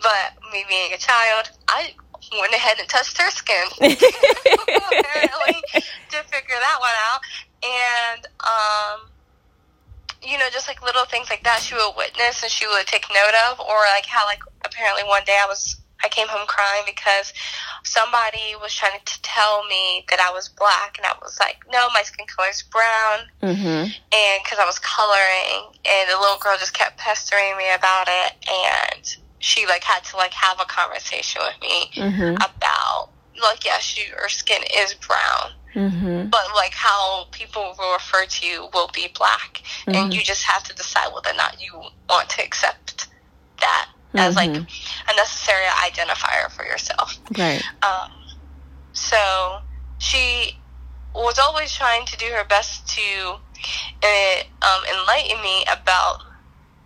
But 0.03 0.53
me 0.53 0.65
being 0.69 0.93
a 0.93 0.97
child, 0.97 1.51
I 1.69 1.95
went 2.38 2.52
ahead 2.54 2.78
and 2.78 2.88
touched 2.88 3.21
her 3.21 3.30
skin 3.30 3.66
apparently 3.80 5.58
to 6.10 6.19
figure 6.30 6.58
that 6.58 6.76
one 6.80 6.97
out. 7.06 7.21
And 7.62 8.26
um, 8.40 9.10
you 10.23 10.38
know, 10.38 10.49
just 10.52 10.69
like 10.69 10.82
little 10.82 11.04
things 11.06 11.30
like 11.30 11.45
that 11.45 11.60
she 11.60 11.75
would 11.75 11.95
witness 11.97 12.43
and 12.43 12.50
she 12.50 12.66
would 12.66 12.86
take 12.86 13.06
note 13.10 13.34
of, 13.50 13.60
or 13.60 13.80
like 13.95 14.06
how 14.06 14.25
like 14.26 14.40
apparently 14.64 15.04
one 15.04 15.23
day 15.25 15.38
I 15.43 15.47
was 15.47 15.80
I 16.02 16.08
came 16.08 16.28
home 16.28 16.47
crying 16.47 16.82
because 16.86 17.32
somebody 17.84 18.56
was 18.60 18.75
trying 18.75 18.99
to 19.04 19.23
tell 19.23 19.64
me 19.66 20.04
that 20.08 20.21
I 20.21 20.32
was 20.32 20.49
black, 20.49 20.97
and 20.97 21.06
I 21.06 21.12
was 21.21 21.38
like, 21.38 21.58
no, 21.71 21.88
my 21.93 22.02
skin 22.02 22.26
color 22.26 22.49
is 22.49 22.62
brown, 22.62 23.19
mm-hmm. 23.43 23.84
and 23.84 24.43
because 24.43 24.58
I 24.58 24.64
was 24.64 24.78
coloring, 24.78 25.76
and 25.84 26.10
the 26.10 26.19
little 26.19 26.38
girl 26.38 26.56
just 26.58 26.75
kept 26.75 26.99
pestering 26.99 27.56
me 27.56 27.64
about 27.75 28.08
it, 28.08 28.32
and 28.49 29.16
she 29.41 29.67
like 29.67 29.83
had 29.83 30.05
to 30.05 30.17
like 30.17 30.33
have 30.33 30.61
a 30.61 30.65
conversation 30.65 31.43
with 31.45 31.61
me 31.61 31.91
mm-hmm. 31.97 32.37
about 32.37 33.11
like 33.43 33.65
yeah, 33.65 33.79
she 33.79 34.09
her 34.11 34.29
skin 34.29 34.63
is 34.76 34.95
brown, 34.95 35.53
Mm-hmm. 35.75 36.29
But 36.29 36.47
like 36.55 36.75
how 36.75 37.26
people 37.31 37.75
will 37.79 37.93
refer 37.93 38.25
to 38.25 38.47
you 38.47 38.69
will 38.75 38.91
be 38.93 39.09
black, 39.15 39.63
mm-hmm. 39.87 39.95
and 39.95 40.15
you 40.15 40.21
just 40.21 40.43
have 40.45 40.65
to 40.65 40.75
decide 40.75 41.13
whether 41.15 41.31
or 41.31 41.37
not 41.37 41.63
you 41.63 41.73
want 42.09 42.29
to 42.31 42.43
accept 42.43 43.09
that 43.61 43.89
as 44.15 44.35
like 44.35 44.50
mm-hmm. 44.50 45.11
a 45.11 45.17
necessary 45.17 45.65
identifier 45.67 46.50
for 46.50 46.65
yourself. 46.65 47.19
Right. 47.39 47.63
Um, 47.83 48.11
so 48.93 49.61
she 49.99 50.57
was 51.15 51.39
always 51.39 51.73
trying 51.73 52.05
to 52.07 52.17
do 52.17 52.26
her 52.26 52.45
best 52.45 52.89
to 52.97 53.37
uh, 54.03 54.43
um, 54.63 54.83
enlighten 54.93 55.41
me 55.43 55.65
about 55.71 56.23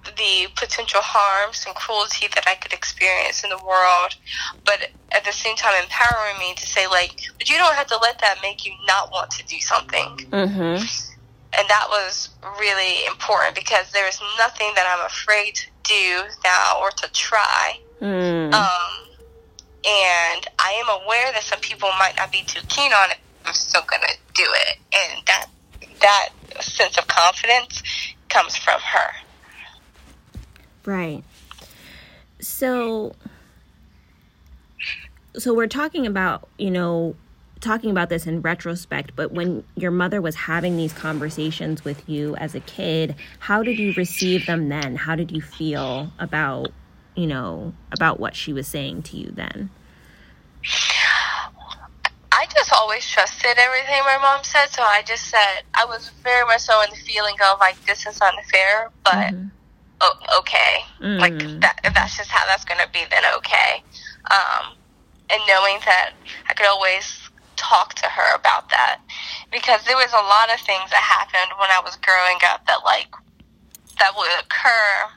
the 0.05 0.49
potential 0.57 1.01
harms 1.03 1.64
and 1.67 1.75
cruelty 1.75 2.29
that 2.35 2.45
I 2.47 2.55
could 2.55 2.73
experience 2.73 3.45
in 3.45 3.51
the 3.51 3.59
world, 3.59 4.17
but 4.64 4.90
at 5.12 5.25
the 5.25 5.33
same 5.33 5.57
time 5.57 5.75
empowering 5.83 6.38
me 6.38 6.55
to 6.55 6.67
say 6.67 6.87
like, 6.87 7.21
but 7.38 7.49
you 7.51 7.57
don't 7.57 7.75
have 7.75 7.87
to 7.88 7.99
let 8.03 8.19
that 8.21 8.38
make 8.43 8.67
you 8.67 8.73
not 8.87 9.12
want 9.12 9.31
to 9.33 9.47
do 9.47 9.59
something. 9.61 10.17
Mm-hmm. 10.31 10.85
And 11.57 11.69
that 11.69 11.87
was 11.88 12.31
really 12.59 13.07
important 13.07 13.55
because 13.55 13.90
there 13.93 14.09
is 14.09 14.21
nothing 14.38 14.73
that 14.75 14.87
I'm 14.87 15.07
afraid 15.07 15.55
to 15.55 15.67
do 15.85 16.23
now 16.43 16.79
or 16.81 16.90
to 16.90 17.12
try. 17.12 17.79
Mm. 18.01 18.53
Um, 18.53 19.05
and 19.87 20.47
I 20.59 20.83
am 20.83 21.03
aware 21.03 21.33
that 21.33 21.43
some 21.43 21.61
people 21.61 21.90
might 21.99 22.17
not 22.17 22.33
be 22.33 22.43
too 22.43 22.61
keen 22.69 22.93
on 22.93 23.11
it. 23.11 23.19
I'm 23.47 23.53
still 23.53 23.83
gonna 23.87 24.12
do 24.35 24.45
it, 24.47 24.79
and 24.93 25.27
that 25.27 25.47
that 26.01 26.29
sense 26.61 26.97
of 26.97 27.07
confidence 27.07 27.83
comes 28.29 28.57
from 28.57 28.81
her. 28.81 29.11
Right. 30.87 31.25
So 32.40 33.14
so 35.37 35.55
we're 35.55 35.66
talking 35.66 36.07
about, 36.07 36.49
you 36.59 36.70
know, 36.70 37.16
talking 37.61 37.90
about 37.90 38.09
this 38.09 38.27
in 38.27 38.42
retrospect, 38.42 39.12
but 39.16 39.33
when 39.33 39.64
your 39.75 39.90
mother 39.90 40.20
was 40.20 40.35
having 40.35 40.77
these 40.77 40.92
conversations 40.92 41.85
with 41.85 42.09
you 42.09 42.37
as 42.37 42.55
a 42.55 42.61
kid, 42.61 43.16
how 43.40 43.62
did 43.62 43.79
you 43.79 43.92
receive 43.94 44.47
them 44.47 44.68
then? 44.68 44.97
How 44.97 45.16
did 45.16 45.33
you 45.33 45.40
feel 45.40 46.12
about, 46.18 46.70
you 47.16 47.27
know, 47.27 47.73
about 47.90 48.20
what 48.20 48.37
she 48.37 48.53
was 48.53 48.68
saying 48.68 49.03
to 49.05 49.16
you 49.16 49.31
then? 49.31 49.70
I 52.31 52.47
just 52.55 52.73
always 52.73 53.09
trusted 53.09 53.57
everything 53.57 54.01
my 54.05 54.18
mom 54.20 54.44
said, 54.44 54.66
so 54.66 54.83
I 54.83 55.03
just 55.03 55.29
said 55.29 55.62
I 55.75 55.85
was 55.87 56.11
very 56.23 56.44
much 56.44 56.61
so 56.61 56.81
in 56.83 56.90
the 56.90 56.97
feeling 56.97 57.37
of 57.51 57.59
like 57.59 57.83
this 57.87 58.07
is 58.07 58.20
unfair, 58.20 58.90
but 59.03 59.14
mm-hmm 59.14 59.49
okay. 60.38 60.85
Mm. 61.00 61.20
Like 61.20 61.38
that, 61.61 61.80
if 61.85 61.94
that's 61.94 62.16
just 62.16 62.30
how 62.30 62.46
that's 62.46 62.64
going 62.64 62.80
to 62.80 62.90
be, 62.92 63.00
then 63.11 63.22
okay. 63.38 63.83
Um, 64.30 64.76
and 65.30 65.40
knowing 65.48 65.78
that 65.85 66.12
I 66.48 66.54
could 66.54 66.66
always 66.66 67.30
talk 67.57 67.94
to 67.94 68.07
her 68.07 68.35
about 68.35 68.68
that 68.70 69.00
because 69.52 69.85
there 69.85 69.96
was 69.96 70.12
a 70.12 70.24
lot 70.26 70.52
of 70.52 70.61
things 70.61 70.90
that 70.90 71.00
happened 71.00 71.54
when 71.61 71.70
I 71.70 71.80
was 71.80 71.96
growing 72.02 72.38
up 72.50 72.66
that 72.66 72.83
like 72.85 73.09
that 73.98 74.12
would 74.16 74.30
occur 74.42 75.09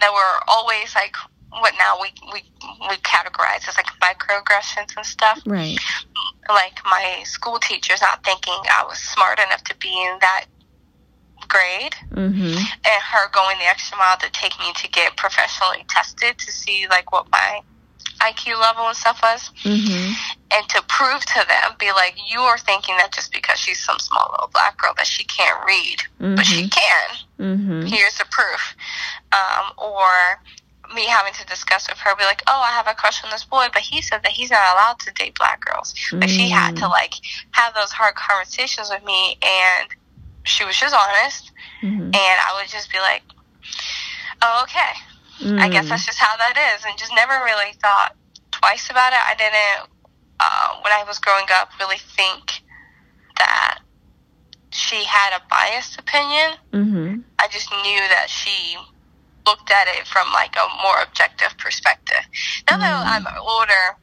that 0.00 0.12
were 0.12 0.34
always 0.48 0.94
like 0.94 1.14
what 1.50 1.74
now 1.78 1.96
we 2.00 2.10
we 2.32 2.42
we 2.88 2.96
categorize 2.96 3.66
as 3.68 3.76
like 3.76 3.86
microaggressions 4.02 4.96
and 4.96 5.06
stuff. 5.06 5.40
Right. 5.46 5.78
Like 6.48 6.78
my 6.84 7.22
school 7.24 7.58
teachers 7.58 8.00
not 8.02 8.24
thinking 8.24 8.54
I 8.70 8.84
was 8.84 8.98
smart 8.98 9.38
enough 9.38 9.64
to 9.64 9.76
be 9.76 9.88
in 9.88 10.18
that 10.20 10.46
grade 11.48 11.94
mm-hmm. 12.10 12.56
and 12.58 13.02
her 13.02 13.30
going 13.32 13.58
the 13.58 13.64
extra 13.64 13.96
mile 13.98 14.16
to 14.18 14.30
take 14.30 14.58
me 14.60 14.72
to 14.74 14.88
get 14.88 15.16
professionally 15.16 15.84
tested 15.88 16.38
to 16.38 16.52
see 16.52 16.86
like 16.88 17.12
what 17.12 17.30
my 17.30 17.60
IQ 18.20 18.58
level 18.60 18.86
and 18.88 18.96
stuff 18.96 19.20
was, 19.22 19.50
mm-hmm. 19.62 20.12
and 20.50 20.68
to 20.70 20.82
prove 20.88 21.24
to 21.26 21.46
them, 21.46 21.76
be 21.78 21.92
like, 21.92 22.14
you 22.30 22.40
are 22.40 22.58
thinking 22.58 22.96
that 22.96 23.12
just 23.12 23.32
because 23.32 23.58
she's 23.58 23.82
some 23.82 23.98
small 23.98 24.28
little 24.30 24.48
black 24.52 24.80
girl 24.80 24.94
that 24.96 25.06
she 25.06 25.24
can't 25.24 25.64
read, 25.66 25.98
mm-hmm. 26.20 26.34
but 26.34 26.46
she 26.46 26.64
mm-hmm. 26.64 26.68
can. 26.68 27.56
Mm-hmm. 27.56 27.86
Here's 27.86 28.16
the 28.16 28.24
proof. 28.30 28.74
Um, 29.32 29.72
or 29.76 30.40
me 30.94 31.06
having 31.06 31.32
to 31.34 31.44
discuss 31.46 31.88
with 31.88 31.98
her, 31.98 32.16
be 32.16 32.24
like, 32.24 32.42
"Oh, 32.46 32.62
I 32.64 32.70
have 32.70 32.86
a 32.86 32.94
crush 32.94 33.22
on 33.24 33.30
this 33.30 33.44
boy," 33.44 33.66
but 33.72 33.82
he 33.82 34.00
said 34.00 34.22
that 34.22 34.32
he's 34.32 34.50
not 34.50 34.72
allowed 34.72 34.98
to 35.00 35.12
date 35.12 35.36
black 35.36 35.60
girls. 35.64 35.94
But 36.12 36.30
she 36.30 36.48
had 36.48 36.76
to 36.76 36.86
Mm. 36.86 36.90
like 36.90 37.14
have 37.52 37.74
those 37.74 37.92
hard 37.92 38.14
conversations 38.14 38.88
with 38.88 39.04
me, 39.04 39.36
and 39.42 39.88
she 40.46 40.64
was 40.64 40.76
just 40.78 40.94
honest, 40.94 41.50
Mhm. 41.82 42.14
and 42.14 42.40
I 42.40 42.54
would 42.56 42.68
just 42.70 42.90
be 42.90 42.98
like, 43.00 43.22
"Oh, 44.42 44.62
okay, 44.62 44.92
I 45.60 45.68
guess 45.68 45.84
Mm. 45.86 45.88
that's 45.90 46.06
just 46.06 46.18
how 46.18 46.36
that 46.36 46.56
is," 46.56 46.84
and 46.84 46.96
just 46.96 47.12
never 47.14 47.42
really 47.44 47.72
thought 47.82 48.14
twice 48.52 48.88
about 48.88 49.12
it. 49.12 49.18
I 49.20 49.34
didn't, 49.34 49.90
uh, 50.40 50.76
when 50.80 50.92
I 50.92 51.02
was 51.02 51.18
growing 51.18 51.46
up, 51.52 51.70
really 51.78 51.98
think 51.98 52.62
that 53.36 53.78
she 54.72 55.04
had 55.04 55.32
a 55.34 55.40
biased 55.50 55.98
opinion. 55.98 56.58
Mhm. 56.72 57.24
I 57.38 57.48
just 57.48 57.70
knew 57.70 58.08
that 58.08 58.30
she 58.30 58.78
looked 59.46 59.70
at 59.70 59.88
it 59.88 60.06
from 60.06 60.32
like 60.32 60.56
a 60.56 60.68
more 60.82 61.00
objective 61.02 61.56
perspective. 61.58 62.24
Now 62.70 62.78
that 62.78 62.92
Mm. 63.04 63.06
I'm 63.06 63.26
older, 63.38 63.96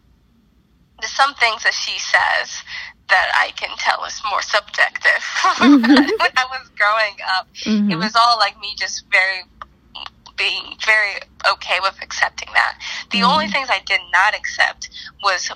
there's 0.99 1.11
some 1.11 1.33
things 1.35 1.63
that 1.63 1.73
she 1.73 1.97
says 1.99 2.61
that 3.09 3.31
I 3.35 3.51
can 3.51 3.69
tell 3.77 4.03
is 4.05 4.21
more 4.29 4.41
subjective. 4.41 5.21
Mhm. 5.43 5.83
when 6.19 6.31
I 6.37 6.45
was 6.49 6.69
growing 6.77 7.15
up, 7.37 7.47
it 7.65 7.67
Mhm. 7.69 7.99
was 7.99 8.15
all 8.15 8.37
like 8.39 8.59
me 8.59 8.73
just 8.77 9.03
very 9.11 9.43
being 10.35 10.75
very 10.83 11.19
okay 11.47 11.79
with 11.81 11.95
accepting 12.01 12.49
that. 12.53 12.77
The 13.11 13.19
Mm. 13.19 13.29
only 13.31 13.47
things 13.49 13.69
I 13.69 13.79
did 13.85 14.01
not 14.11 14.33
accept 14.33 14.89
was 15.21 15.51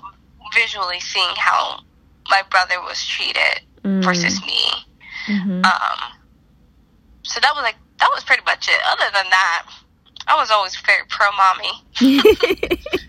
visually 0.54 1.00
seeing 1.00 1.36
how 1.36 1.82
my 2.30 2.44
brother 2.52 2.80
was 2.82 3.04
treated 3.06 3.62
versus 4.04 4.40
me. 4.46 4.86
Mhm. 5.26 5.66
Um, 5.66 6.00
so 7.24 7.40
that 7.40 7.56
was 7.56 7.64
like 7.64 7.78
that 8.00 8.10
was 8.14 8.24
pretty 8.24 8.44
much 8.46 8.68
it. 8.70 8.80
Other 8.86 9.10
than 9.12 9.30
that, 9.32 9.66
I 10.28 10.36
was 10.36 10.52
always 10.52 10.76
very 10.86 11.04
pro 11.10 11.28
mommy. 11.32 11.84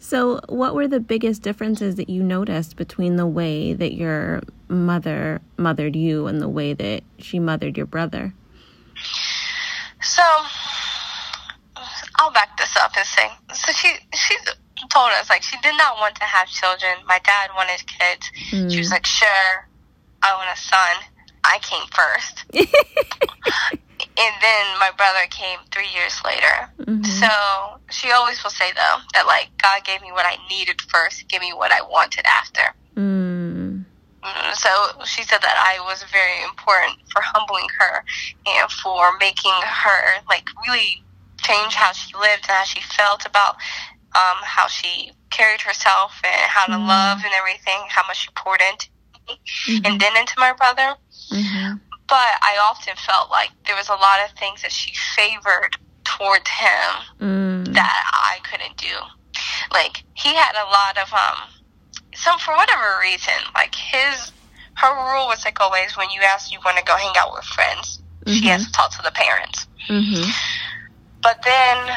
so, 0.00 0.40
what 0.48 0.74
were 0.74 0.88
the 0.88 1.00
biggest 1.00 1.42
differences 1.42 1.94
that 1.96 2.08
you 2.10 2.22
noticed 2.22 2.76
between 2.76 3.16
the 3.16 3.26
way 3.26 3.72
that 3.72 3.94
your 3.94 4.42
mother 4.68 5.40
mothered 5.56 5.94
you 5.96 6.26
and 6.26 6.40
the 6.40 6.48
way 6.48 6.72
that 6.74 7.02
she 7.18 7.38
mothered 7.38 7.76
your 7.76 7.86
brother? 7.86 8.32
So 10.02 10.22
I'll 12.18 12.32
back 12.32 12.56
this 12.58 12.76
up 12.76 12.92
and 12.96 13.06
say 13.06 13.28
so 13.54 13.72
she 13.72 13.88
she 14.14 14.36
told 14.92 15.10
us 15.12 15.30
like 15.30 15.42
she 15.42 15.56
did 15.62 15.76
not 15.78 15.96
want 15.98 16.14
to 16.16 16.24
have 16.24 16.48
children. 16.48 16.92
My 17.06 17.20
dad 17.24 17.50
wanted 17.56 17.82
kids. 17.86 18.30
She 18.72 18.78
was 18.80 18.88
Mm. 18.88 18.92
like, 18.92 19.06
Sure, 19.06 19.68
I 20.22 20.34
want 20.36 20.48
a 20.52 20.60
son. 20.60 20.96
I 21.44 21.58
came 21.62 21.86
first. 21.92 22.44
and 24.18 24.34
then 24.42 24.78
my 24.78 24.90
brother 24.96 25.26
came 25.30 25.58
three 25.72 25.88
years 25.94 26.20
later. 26.24 26.68
Mhm. 26.80 27.06
So 27.06 27.80
she 27.90 28.10
always 28.12 28.42
will 28.42 28.50
say 28.50 28.72
though 28.72 28.98
that 29.14 29.26
like 29.26 29.50
God 29.62 29.84
gave 29.84 30.02
me 30.02 30.12
what 30.12 30.26
I 30.26 30.36
needed 30.50 30.80
first, 30.88 31.28
give 31.28 31.40
me 31.40 31.52
what 31.52 31.72
I 31.72 31.80
wanted 31.82 32.24
after. 32.26 32.74
Mm. 32.96 33.86
Mm, 34.22 34.54
So 34.54 34.70
she 35.04 35.22
said 35.24 35.40
that 35.42 35.56
I 35.58 35.80
was 35.84 36.02
very 36.04 36.42
important 36.44 36.98
for 37.12 37.22
humbling 37.22 37.66
her 37.78 38.04
and 38.46 38.70
for 38.70 39.16
making 39.18 39.56
her 39.62 40.22
like 40.28 40.46
really 40.66 41.02
change 41.42 41.74
how 41.74 41.92
she 41.92 42.14
lived 42.16 42.44
and 42.48 42.56
how 42.56 42.64
she 42.64 42.80
felt 42.82 43.26
about 43.26 43.56
um, 44.14 44.38
how 44.44 44.68
she 44.68 45.12
carried 45.30 45.62
herself 45.62 46.12
and 46.22 46.50
how 46.50 46.66
to 46.66 46.72
Mm. 46.78 46.86
love 46.86 47.24
and 47.24 47.32
everything, 47.34 47.80
how 47.88 48.04
much 48.06 48.18
she 48.24 48.30
poured 48.36 48.60
into 48.60 48.86
me 49.26 49.40
Mhm. 49.66 49.86
and 49.86 50.00
then 50.00 50.16
into 50.16 50.34
my 50.38 50.52
brother. 50.52 50.96
Mhm. 51.32 51.80
But 52.12 52.36
I 52.44 52.60
often 52.68 52.92
felt 52.96 53.30
like 53.30 53.48
there 53.64 53.74
was 53.74 53.88
a 53.88 53.96
lot 53.96 54.20
of 54.22 54.36
things 54.36 54.60
that 54.60 54.70
she 54.70 54.92
favored 55.16 55.72
towards 56.04 56.44
him 56.50 56.90
Mm. 57.24 57.72
that 57.72 58.04
I 58.12 58.36
couldn't 58.50 58.76
do. 58.76 58.92
Like 59.72 60.04
he 60.12 60.34
had 60.34 60.52
a 60.54 60.68
lot 60.68 60.98
of 61.00 61.08
um 61.14 61.48
some 62.14 62.38
for 62.38 62.54
whatever 62.54 62.98
reason, 63.00 63.32
like 63.54 63.74
his 63.74 64.30
her 64.76 64.92
rule 64.92 65.26
was 65.26 65.42
like 65.46 65.58
always 65.62 65.96
when 65.96 66.10
you 66.10 66.20
ask 66.20 66.52
you 66.52 66.58
want 66.66 66.76
to 66.76 66.84
go 66.84 66.96
hang 66.96 67.16
out 67.16 67.32
with 67.32 67.44
friends, 67.46 68.02
she 68.26 68.42
Mhm. 68.42 68.48
has 68.50 68.66
to 68.66 68.72
talk 68.72 68.90
to 68.96 69.02
the 69.02 69.10
parents. 69.12 69.66
Mhm. 69.88 70.28
But 71.22 71.40
then 71.44 71.96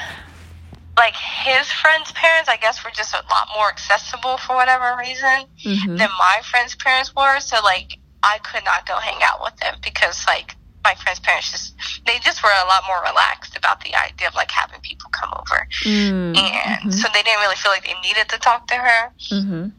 like 0.97 1.15
his 1.43 1.69
friends' 1.73 2.13
parents 2.13 2.47
I 2.47 2.55
guess 2.55 2.81
were 2.85 2.91
just 2.91 3.13
a 3.13 3.23
lot 3.29 3.49
more 3.53 3.67
accessible 3.67 4.37
for 4.37 4.55
whatever 4.55 4.95
reason 4.95 5.49
Mhm. 5.65 5.97
than 5.97 6.09
my 6.17 6.41
friends' 6.49 6.75
parents 6.75 7.13
were. 7.13 7.41
So 7.41 7.61
like 7.61 7.99
I 8.25 8.39
could 8.39 8.65
not 8.65 8.85
go 8.87 8.97
hang 8.97 9.21
out 9.23 9.39
with 9.43 9.55
them 9.57 9.75
because 9.83 10.25
like 10.27 10.55
my 10.83 10.95
friends' 10.95 11.19
parents 11.19 11.51
just 11.51 11.75
they 12.05 12.17
just 12.19 12.43
were 12.43 12.49
a 12.63 12.67
lot 12.67 12.83
more 12.87 13.01
relaxed 13.01 13.55
about 13.55 13.81
the 13.83 13.93
idea 13.95 14.27
of 14.27 14.35
like 14.35 14.51
having 14.51 14.79
people 14.81 15.09
come 15.11 15.29
over. 15.39 15.67
Mm. 15.83 16.37
And 16.37 16.91
Mhm. 16.91 16.93
so 16.93 17.07
they 17.13 17.21
didn't 17.23 17.39
really 17.41 17.55
feel 17.55 17.71
like 17.71 17.85
they 17.85 17.93
needed 18.01 18.27
to 18.29 18.37
talk 18.37 18.67
to 18.67 18.75
her 18.75 19.11
Mhm. 19.31 19.71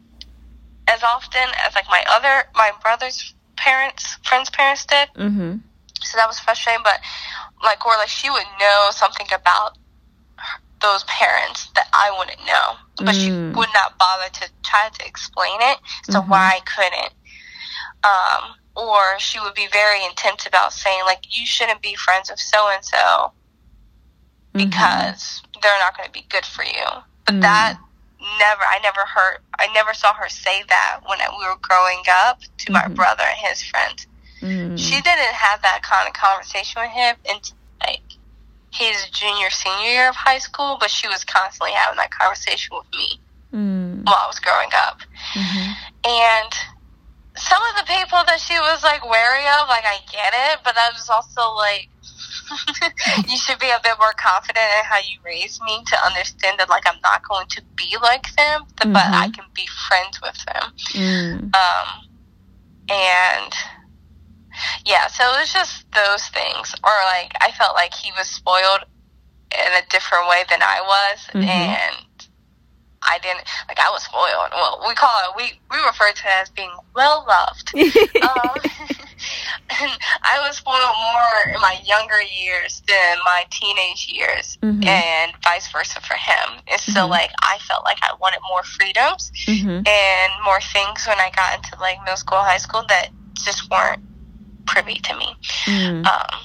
as 0.87 1.03
often 1.03 1.47
as 1.65 1.75
like 1.75 1.87
my 1.89 2.03
other 2.07 2.45
my 2.55 2.71
brother's 2.81 3.33
parents, 3.57 4.17
friends' 4.23 4.49
parents 4.49 4.85
did. 4.85 5.09
Mhm. 5.15 5.61
So 6.01 6.17
that 6.17 6.27
was 6.27 6.39
frustrating, 6.39 6.83
but 6.83 6.99
like 7.63 7.85
or 7.85 7.95
like 7.97 8.09
she 8.09 8.29
would 8.29 8.45
know 8.59 8.89
something 8.91 9.27
about 9.33 9.77
her- 10.37 10.61
those 10.79 11.03
parents 11.05 11.67
that 11.75 11.87
I 11.91 12.11
wouldn't 12.11 12.45
know, 12.45 12.77
but 12.97 13.15
she 13.15 13.29
Mm. 13.29 13.55
would 13.55 13.73
not 13.73 13.97
bother 13.97 14.29
to 14.29 14.49
try 14.63 14.89
to 14.89 15.05
explain 15.05 15.59
it 15.61 15.79
so 16.11 16.21
Mhm. 16.21 16.27
why 16.27 16.53
I 16.55 16.59
couldn't. 16.61 17.13
Um, 18.03 18.53
or 18.75 19.17
she 19.19 19.39
would 19.39 19.55
be 19.55 19.67
very 19.71 20.05
intense 20.05 20.45
about 20.45 20.71
saying 20.71 21.01
like 21.05 21.23
you 21.37 21.45
shouldn't 21.45 21.81
be 21.81 21.95
friends 21.95 22.29
with 22.29 22.39
so 22.39 22.69
and 22.69 22.83
so 22.85 23.31
Mm-hmm. 24.55 24.69
because 24.69 25.41
they're 25.61 25.77
not 25.79 25.95
going 25.97 26.07
to 26.07 26.13
be 26.13 26.25
good 26.29 26.45
for 26.45 26.63
you. 26.63 26.85
But 27.25 27.35
Mm. 27.35 27.41
that 27.41 27.77
never, 28.39 28.63
I 28.63 28.79
never 28.81 29.01
heard, 29.05 29.37
I 29.59 29.67
never 29.73 29.93
saw 29.93 30.13
her 30.13 30.29
say 30.29 30.63
that 30.69 30.99
when 31.05 31.19
we 31.37 31.45
were 31.45 31.57
growing 31.61 32.01
up 32.09 32.39
to 32.59 32.71
my 32.71 32.83
Mhm. 32.83 32.95
brother 32.95 33.23
and 33.23 33.37
his 33.47 33.61
friends. 33.63 34.07
Mm. 34.41 34.77
She 34.79 35.01
didn't 35.01 35.33
have 35.33 35.61
that 35.63 35.83
kind 35.83 36.07
of 36.07 36.13
conversation 36.13 36.81
with 36.81 36.91
him 36.91 37.15
until 37.29 37.57
like 37.85 38.01
his 38.71 39.09
junior, 39.11 39.49
senior 39.49 39.89
year 39.89 40.09
of 40.09 40.15
high 40.15 40.39
school, 40.39 40.77
but 40.79 40.89
she 40.89 41.07
was 41.07 41.23
constantly 41.23 41.73
having 41.73 41.97
that 41.97 42.11
conversation 42.11 42.75
with 42.77 42.87
me 42.93 43.19
Mm. 43.53 44.05
while 44.05 44.15
I 44.23 44.27
was 44.27 44.39
growing 44.39 44.69
up. 44.73 45.01
Mhm. 45.33 45.75
And 46.05 46.53
some 47.49 47.61
of 47.71 47.73
the 47.79 47.87
people 47.87 48.19
that 48.27 48.39
she 48.39 48.59
was 48.59 48.83
like 48.83 49.03
wary 49.07 49.45
of, 49.59 49.67
like 49.67 49.85
I 49.85 49.99
get 50.11 50.33
it, 50.35 50.59
but 50.63 50.75
I 50.77 50.89
was 50.91 51.09
also 51.09 51.55
like, 51.55 51.87
you 53.29 53.37
should 53.37 53.59
be 53.59 53.69
a 53.69 53.79
bit 53.83 53.95
more 53.99 54.13
confident 54.17 54.67
in 54.79 54.83
how 54.85 54.97
you 54.99 55.19
raised 55.23 55.61
me 55.65 55.83
to 55.87 56.05
understand 56.05 56.59
that 56.59 56.69
like 56.69 56.83
I'm 56.87 56.99
not 57.03 57.21
going 57.27 57.47
to 57.47 57.61
be 57.75 57.95
like 58.01 58.27
them, 58.35 58.63
but 58.77 58.87
Mhm. 58.87 59.13
I 59.13 59.29
can 59.29 59.45
be 59.53 59.67
friends 59.87 60.19
with 60.21 60.37
them. 60.45 60.63
Mm. 60.93 61.55
Um, 61.55 61.87
and 62.89 63.53
yeah, 64.85 65.07
so 65.07 65.23
it 65.33 65.39
was 65.39 65.53
just 65.53 65.85
those 65.93 66.23
things, 66.29 66.75
or 66.83 66.95
like 67.13 67.33
I 67.41 67.51
felt 67.51 67.75
like 67.75 67.93
he 67.93 68.11
was 68.17 68.27
spoiled 68.27 68.83
in 69.53 69.73
a 69.73 69.85
different 69.89 70.27
way 70.27 70.43
than 70.49 70.61
I 70.61 70.81
was, 70.81 71.19
Mhm. 71.33 71.47
and 71.47 71.95
I 73.03 73.19
didn't 73.19 73.43
like 73.67 73.79
I 73.79 73.89
was 73.89 74.03
spoiled. 74.03 74.49
Well, 74.53 74.83
we 74.87 74.93
call 74.95 75.09
it 75.29 75.35
we 75.37 75.59
we 75.71 75.77
refer 75.85 76.11
to 76.11 76.27
it 76.27 76.41
as 76.41 76.49
being 76.49 76.71
well 76.95 77.25
loved. 77.27 77.71
um, 77.75 78.59
and 79.79 79.91
I 80.23 80.39
was 80.45 80.57
spoiled 80.57 80.81
more 80.81 81.53
in 81.55 81.61
my 81.61 81.77
younger 81.85 82.21
years 82.21 82.81
than 82.87 83.17
my 83.25 83.45
teenage 83.51 84.07
years, 84.09 84.57
Mhm. 84.63 84.85
and 84.85 85.33
vice 85.43 85.67
versa 85.71 86.01
for 86.01 86.15
him. 86.15 86.61
And 86.71 86.81
so, 86.81 87.05
Mhm. 87.05 87.09
like, 87.09 87.31
I 87.41 87.57
felt 87.59 87.83
like 87.85 87.99
I 88.01 88.13
wanted 88.19 88.39
more 88.49 88.63
freedoms 88.63 89.31
Mhm. 89.47 89.87
and 89.87 90.33
more 90.43 90.61
things 90.61 91.05
when 91.05 91.19
I 91.19 91.29
got 91.35 91.55
into 91.55 91.77
like 91.79 91.99
middle 92.01 92.17
school, 92.17 92.39
high 92.39 92.57
school 92.57 92.83
that 92.89 93.09
just 93.43 93.69
weren't 93.69 94.01
privy 94.65 94.95
to 94.95 95.15
me. 95.15 95.35
Mm. 95.65 96.05
Um, 96.05 96.39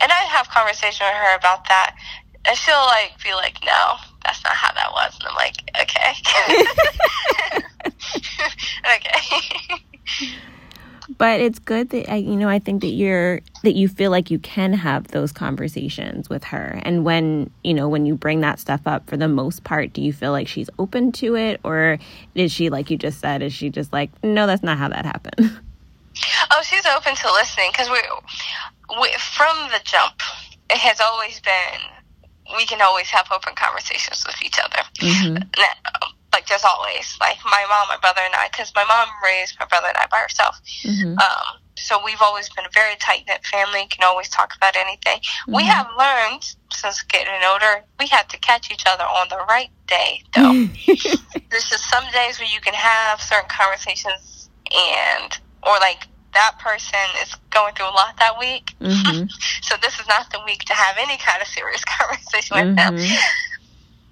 and 0.00 0.12
I 0.12 0.22
have 0.30 0.48
conversation 0.50 1.06
with 1.06 1.16
her 1.16 1.34
about 1.34 1.66
that. 1.68 1.94
And 2.44 2.56
she'll 2.56 2.86
like 2.86 3.12
be 3.22 3.34
like, 3.34 3.58
"No, 3.64 3.96
that's 4.24 4.42
not 4.44 4.54
how 4.54 4.72
that 4.72 4.92
was," 4.92 5.18
and 5.18 5.28
I'm 5.28 5.34
like, 5.36 5.56
"Okay, 5.80 6.12
okay." 8.96 9.84
but 11.16 11.40
it's 11.40 11.58
good 11.58 11.88
that 11.90 12.10
I, 12.10 12.16
you 12.16 12.36
know 12.36 12.48
i 12.48 12.58
think 12.58 12.82
that 12.82 12.88
you're 12.88 13.40
that 13.62 13.74
you 13.74 13.88
feel 13.88 14.10
like 14.10 14.30
you 14.30 14.38
can 14.38 14.72
have 14.72 15.08
those 15.08 15.32
conversations 15.32 16.28
with 16.28 16.44
her. 16.44 16.80
And 16.84 17.04
when 17.04 17.50
you 17.64 17.74
know 17.74 17.88
when 17.88 18.06
you 18.06 18.14
bring 18.14 18.40
that 18.40 18.60
stuff 18.60 18.82
up 18.86 19.08
for 19.08 19.16
the 19.16 19.28
most 19.28 19.64
part 19.64 19.92
do 19.92 20.00
you 20.00 20.12
feel 20.12 20.32
like 20.32 20.48
she's 20.48 20.70
open 20.78 21.12
to 21.12 21.36
it? 21.36 21.60
Or 21.64 21.98
is 22.34 22.52
she 22.52 22.70
like 22.70 22.90
you 22.90 22.96
just 22.96 23.20
said 23.20 23.42
is 23.42 23.52
she 23.52 23.70
just 23.70 23.92
like 23.92 24.10
no 24.22 24.46
that's 24.46 24.62
not 24.62 24.78
how 24.78 24.88
that 24.88 25.04
happened. 25.04 25.58
Oh, 26.50 26.62
she's 26.64 26.84
open 26.84 27.14
to 27.14 27.32
listening 27.32 27.70
because 27.70 27.88
we, 27.88 28.00
we 29.00 29.08
from 29.36 29.56
the 29.68 29.80
jump, 29.84 30.20
it 30.68 30.78
has 30.78 31.00
always 31.00 31.38
been 31.38 31.80
we 32.56 32.66
can 32.66 32.80
always 32.82 33.08
have 33.08 33.28
open 33.32 33.54
conversations 33.54 34.24
with 34.26 34.40
each 34.42 34.58
other. 34.62 34.82
mm-hmm. 34.98 35.34
Now, 35.34 36.08
like 36.32 36.46
just 36.46 36.64
always, 36.64 37.16
like 37.20 37.38
my 37.44 37.64
mom, 37.68 37.88
my 37.88 37.96
brother, 38.00 38.20
and 38.24 38.34
I, 38.34 38.48
because 38.50 38.72
my 38.74 38.84
mom 38.84 39.08
raised 39.24 39.56
my 39.58 39.66
brother 39.66 39.88
and 39.88 39.96
I 39.96 40.06
by 40.10 40.18
herself. 40.18 40.60
Mm-hmm. 40.84 41.18
Um, 41.18 41.60
so 41.76 41.98
we've 42.04 42.20
always 42.20 42.48
been 42.50 42.64
a 42.64 42.72
very 42.72 42.96
tight 42.96 43.24
knit 43.26 43.44
family. 43.46 43.86
Can 43.88 44.04
always 44.04 44.28
talk 44.28 44.54
about 44.56 44.76
anything. 44.76 45.18
Mm-hmm. 45.18 45.56
We 45.56 45.64
have 45.64 45.88
learned 45.98 46.54
since 46.70 47.02
getting 47.02 47.32
older, 47.50 47.84
we 47.98 48.06
have 48.08 48.28
to 48.28 48.38
catch 48.38 48.70
each 48.70 48.84
other 48.86 49.04
on 49.04 49.28
the 49.30 49.38
right 49.48 49.70
day, 49.86 50.22
though. 50.34 50.52
There's 51.50 51.68
just 51.68 51.88
some 51.90 52.04
days 52.12 52.38
where 52.38 52.48
you 52.48 52.60
can 52.60 52.74
have 52.74 53.20
certain 53.20 53.48
conversations, 53.48 54.50
and 54.70 55.38
or 55.62 55.78
like 55.80 56.06
that 56.38 56.54
person 56.62 57.02
is 57.20 57.34
going 57.50 57.74
through 57.74 57.90
a 57.90 57.96
lot 57.98 58.14
that 58.18 58.38
week. 58.38 58.70
Mm-hmm. 58.80 59.26
so 59.62 59.74
this 59.82 59.98
is 59.98 60.06
not 60.06 60.30
the 60.30 60.38
week 60.46 60.62
to 60.70 60.74
have 60.74 60.96
any 60.98 61.18
kind 61.18 61.42
of 61.42 61.48
serious 61.48 61.82
conversation 61.98 62.54
with 62.54 62.78
mm-hmm. 62.78 62.94
them. 62.94 63.18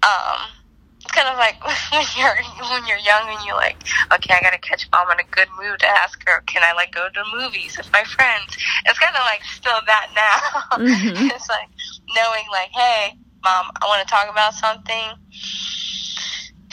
Um, 0.02 0.50
it's 0.98 1.14
kind 1.14 1.30
of 1.30 1.38
like 1.38 1.62
when 1.94 2.06
you're 2.18 2.34
when 2.66 2.82
you're 2.90 2.98
young 2.98 3.30
and 3.30 3.38
you're 3.46 3.54
like, 3.54 3.78
okay, 4.12 4.34
I 4.34 4.42
gotta 4.42 4.58
catch 4.58 4.90
mom 4.90 5.10
in 5.14 5.20
a 5.22 5.28
good 5.30 5.46
mood 5.54 5.78
to 5.80 5.86
ask 5.86 6.18
her, 6.26 6.42
can 6.50 6.62
I 6.66 6.74
like 6.74 6.92
go 6.92 7.06
to 7.06 7.14
the 7.14 7.26
movies 7.38 7.78
with 7.78 7.90
my 7.92 8.02
friends? 8.02 8.58
It's 8.86 8.98
kind 8.98 9.14
of 9.14 9.22
like 9.22 9.42
still 9.46 9.78
that 9.86 10.10
now. 10.18 10.76
Mm-hmm. 10.82 11.30
it's 11.30 11.48
like 11.48 11.70
knowing 12.10 12.44
like, 12.50 12.70
hey, 12.74 13.14
mom, 13.44 13.70
I 13.80 13.86
want 13.86 14.02
to 14.06 14.10
talk 14.10 14.28
about 14.28 14.54
something 14.54 15.14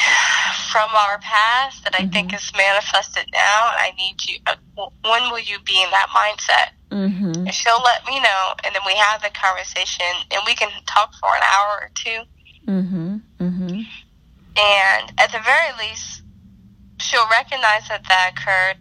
from 0.74 0.90
our 0.98 1.20
past 1.20 1.84
that 1.84 1.94
I 1.94 2.00
mm-hmm. 2.00 2.10
think 2.10 2.34
is 2.34 2.52
manifested 2.58 3.30
now. 3.32 3.70
I 3.78 3.94
need 3.98 4.18
you. 4.26 4.40
When 4.76 5.24
will 5.32 5.40
you 5.40 5.60
be 5.66 5.82
in 5.82 5.90
that 5.92 6.08
mindset? 6.10 6.74
Mm-hmm. 6.92 7.48
And 7.48 7.54
she'll 7.54 7.82
let 7.84 8.06
me 8.06 8.20
know, 8.20 8.54
and 8.64 8.74
then 8.74 8.82
we 8.86 8.96
have 8.96 9.22
the 9.22 9.30
conversation, 9.30 10.06
and 10.32 10.42
we 10.46 10.56
can 10.56 10.70
talk 10.86 11.14
for 11.16 11.30
an 11.36 11.42
hour 11.44 11.82
or 11.82 11.92
2 11.96 12.10
mm-hmm. 12.72 13.18
Mm-hmm. 13.40 13.82
And 14.56 15.14
at 15.18 15.32
the 15.32 15.40
very 15.44 15.72
least, 15.80 16.22
she'll 17.00 17.28
recognize 17.30 17.88
that 17.90 18.04
that 18.08 18.34
occurred 18.34 18.78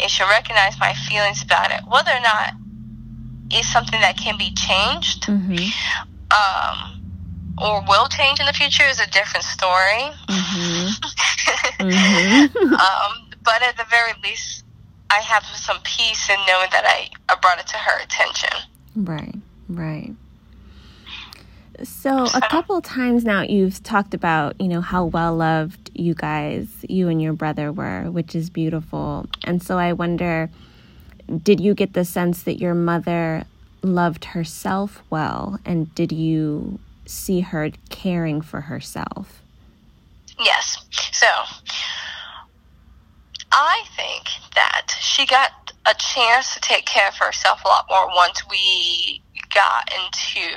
and 0.00 0.10
she'll 0.10 0.28
recognize 0.28 0.78
my 0.78 0.94
feelings 0.94 1.42
about 1.42 1.70
it. 1.70 1.80
Whether 1.88 2.10
or 2.10 2.20
not 2.20 2.54
it's 3.50 3.70
something 3.72 4.00
that 4.00 4.16
can 4.16 4.38
be 4.38 4.52
changed 4.54 5.24
mm-hmm. 5.24 5.66
um, 6.30 7.02
or 7.58 7.82
will 7.88 8.06
change 8.08 8.40
in 8.40 8.46
the 8.46 8.52
future 8.52 8.84
is 8.84 9.00
a 9.00 9.10
different 9.10 9.44
story. 9.44 10.10
Mm-hmm. 10.28 10.88
mm-hmm. 11.90 12.74
um, 12.74 13.30
but 13.42 13.62
at 13.62 13.76
the 13.76 13.84
very 13.90 14.12
least, 14.22 14.59
I 15.10 15.20
have 15.20 15.44
some 15.44 15.78
peace 15.82 16.30
in 16.30 16.36
knowing 16.46 16.68
that 16.70 16.84
I, 16.86 17.10
I 17.28 17.36
brought 17.40 17.58
it 17.58 17.66
to 17.68 17.76
her 17.76 18.00
attention. 18.00 18.50
Right, 18.94 19.34
right. 19.68 20.14
So, 21.82 22.26
a 22.34 22.40
couple 22.42 22.80
times 22.82 23.24
now 23.24 23.42
you've 23.42 23.82
talked 23.82 24.12
about, 24.12 24.60
you 24.60 24.68
know, 24.68 24.82
how 24.82 25.06
well 25.06 25.34
loved 25.34 25.90
you 25.94 26.14
guys, 26.14 26.68
you 26.88 27.08
and 27.08 27.22
your 27.22 27.32
brother 27.32 27.72
were, 27.72 28.10
which 28.10 28.34
is 28.34 28.50
beautiful. 28.50 29.26
And 29.44 29.62
so 29.62 29.78
I 29.78 29.94
wonder 29.94 30.50
did 31.42 31.60
you 31.60 31.74
get 31.74 31.92
the 31.92 32.04
sense 32.04 32.42
that 32.42 32.58
your 32.58 32.74
mother 32.74 33.44
loved 33.82 34.26
herself 34.26 35.02
well? 35.10 35.60
And 35.64 35.94
did 35.94 36.12
you 36.12 36.78
see 37.06 37.40
her 37.40 37.70
caring 37.88 38.40
for 38.40 38.62
herself? 38.62 39.42
Yes. 40.38 40.78
So, 41.12 41.26
I 43.52 43.82
think 43.96 44.24
she 45.20 45.26
got 45.26 45.72
a 45.86 45.94
chance 45.94 46.54
to 46.54 46.60
take 46.60 46.86
care 46.86 47.08
of 47.08 47.16
herself 47.16 47.62
a 47.64 47.68
lot 47.68 47.86
more 47.88 48.08
once 48.08 48.42
we 48.50 49.22
got 49.54 49.90
into 49.92 50.48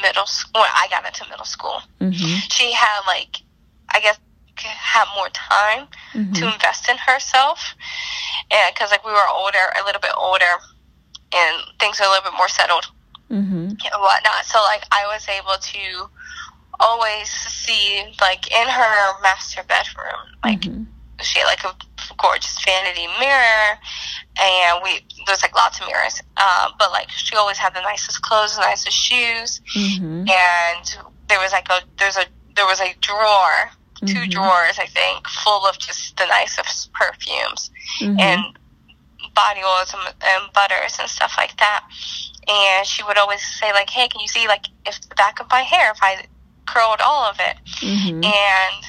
middle 0.00 0.26
school. 0.26 0.62
When 0.62 0.70
I 0.74 0.86
got 0.90 1.06
into 1.06 1.28
middle 1.28 1.44
school, 1.44 1.82
mm-hmm. 2.00 2.38
she 2.50 2.72
had 2.72 3.00
like, 3.06 3.42
I 3.90 4.00
guess, 4.00 4.18
had 4.56 5.04
more 5.16 5.28
time 5.30 5.88
mm-hmm. 6.14 6.32
to 6.34 6.52
invest 6.52 6.88
in 6.88 6.96
herself, 6.96 7.74
and 8.50 8.74
because 8.74 8.90
like 8.90 9.04
we 9.04 9.12
were 9.12 9.28
older, 9.30 9.72
a 9.80 9.84
little 9.84 10.00
bit 10.00 10.12
older, 10.16 10.54
and 11.34 11.62
things 11.78 12.00
were 12.00 12.06
a 12.06 12.08
little 12.08 12.30
bit 12.30 12.36
more 12.36 12.48
settled 12.48 12.86
mm-hmm. 13.30 13.68
and 13.68 14.00
whatnot. 14.00 14.44
So 14.44 14.58
like 14.62 14.84
I 14.92 15.06
was 15.06 15.26
able 15.28 15.58
to 15.60 16.10
always 16.80 17.28
see 17.28 18.04
like 18.20 18.50
in 18.50 18.68
her 18.68 19.22
master 19.22 19.62
bedroom, 19.66 20.38
like 20.44 20.60
mm-hmm. 20.60 20.84
She 21.24 21.38
had 21.38 21.46
like 21.46 21.64
a 21.64 21.74
gorgeous 22.18 22.62
vanity 22.64 23.06
mirror 23.18 23.78
and 24.40 24.80
we 24.82 25.00
there's 25.26 25.42
like 25.42 25.54
lots 25.54 25.80
of 25.80 25.86
mirrors. 25.86 26.20
Uh, 26.36 26.70
but 26.78 26.90
like 26.90 27.10
she 27.10 27.36
always 27.36 27.58
had 27.58 27.74
the 27.74 27.82
nicest 27.82 28.22
clothes, 28.22 28.56
the 28.56 28.62
nicest 28.62 28.96
shoes, 28.96 29.60
mm-hmm. 29.76 30.28
and 30.28 30.98
there 31.28 31.38
was 31.38 31.52
like 31.52 31.68
a 31.70 31.80
there's 31.98 32.16
a 32.16 32.24
there 32.56 32.66
was 32.66 32.80
a 32.80 32.94
drawer, 33.00 33.70
mm-hmm. 33.96 34.06
two 34.06 34.26
drawers 34.26 34.78
I 34.78 34.86
think, 34.86 35.26
full 35.28 35.66
of 35.66 35.78
just 35.78 36.16
the 36.16 36.26
nicest 36.26 36.92
perfumes 36.92 37.70
mm-hmm. 38.00 38.18
and 38.18 38.58
body 39.34 39.60
oils 39.64 39.94
and, 39.94 40.14
and 40.22 40.52
butters 40.52 40.96
and 41.00 41.08
stuff 41.08 41.34
like 41.38 41.56
that. 41.58 41.84
And 42.48 42.86
she 42.86 43.02
would 43.04 43.18
always 43.18 43.42
say 43.60 43.72
like, 43.72 43.90
"Hey, 43.90 44.08
can 44.08 44.20
you 44.20 44.28
see 44.28 44.48
like 44.48 44.66
if 44.86 45.00
the 45.08 45.14
back 45.14 45.40
of 45.40 45.48
my 45.50 45.62
hair 45.62 45.92
if 45.92 45.98
I 46.02 46.24
curled 46.66 47.00
all 47.04 47.24
of 47.24 47.36
it?" 47.38 47.56
Mm-hmm. 47.80 48.24
And 48.24 48.84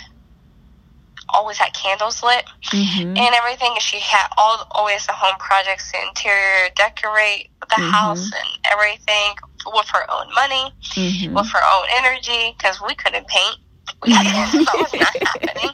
always 1.33 1.57
had 1.57 1.73
candles 1.73 2.23
lit 2.23 2.45
mm-hmm. 2.71 3.17
and 3.17 3.35
everything. 3.35 3.73
She 3.79 3.99
had 3.99 4.27
all 4.37 4.67
always 4.71 5.05
the 5.05 5.13
home 5.13 5.37
projects, 5.39 5.91
the 5.91 5.99
interior 6.07 6.69
decorate 6.75 7.49
the 7.61 7.75
mm-hmm. 7.75 7.89
house 7.89 8.25
and 8.25 8.59
everything 8.71 9.35
with 9.67 9.87
her 9.89 10.09
own 10.11 10.33
money, 10.33 10.73
mm-hmm. 10.91 11.33
with 11.33 11.47
her 11.49 11.61
own 11.75 11.85
energy 11.97 12.55
because 12.57 12.81
we 12.81 12.95
couldn't 12.95 13.27
paint. 13.27 13.57
that 14.05 14.69
was 14.73 14.93
not 14.93 15.15
happening. 15.27 15.69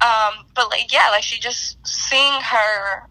Um, 0.00 0.46
but 0.54 0.68
like 0.70 0.92
yeah, 0.92 1.10
like 1.10 1.22
she 1.22 1.40
just 1.40 1.78
seeing 1.86 2.40
her 2.40 3.08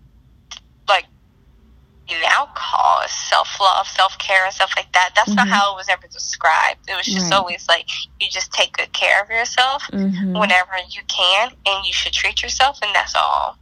now 2.21 2.49
call 2.55 3.01
self 3.07 3.59
love, 3.59 3.87
self 3.87 4.17
care, 4.17 4.45
and 4.45 4.53
stuff 4.53 4.71
like 4.75 4.91
that. 4.93 5.11
That's 5.15 5.29
mm-hmm. 5.29 5.37
not 5.37 5.47
how 5.47 5.73
it 5.73 5.75
was 5.75 5.89
ever 5.89 6.07
described. 6.07 6.79
It 6.87 6.95
was 6.95 7.05
just 7.05 7.31
right. 7.31 7.37
always 7.37 7.67
like 7.67 7.87
you 8.19 8.27
just 8.29 8.51
take 8.51 8.77
good 8.77 8.91
care 8.93 9.21
of 9.21 9.29
yourself 9.29 9.83
mm-hmm. 9.91 10.37
whenever 10.37 10.71
you 10.89 11.01
can, 11.07 11.51
and 11.65 11.85
you 11.85 11.93
should 11.93 12.13
treat 12.13 12.41
yourself, 12.41 12.79
and 12.81 12.93
that's 12.93 13.15
all 13.15 13.57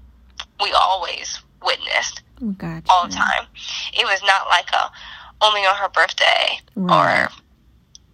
we 0.62 0.72
always 0.72 1.40
witnessed 1.64 2.24
gotcha. 2.58 2.84
all 2.90 3.08
the 3.08 3.14
time. 3.14 3.48
It 3.94 4.06
was 4.06 4.22
not 4.24 4.48
like 4.48 4.70
a 4.72 4.92
only 5.42 5.62
on 5.62 5.76
her 5.76 5.90
birthday 5.90 6.60
right. 6.76 7.26
or 7.26 7.32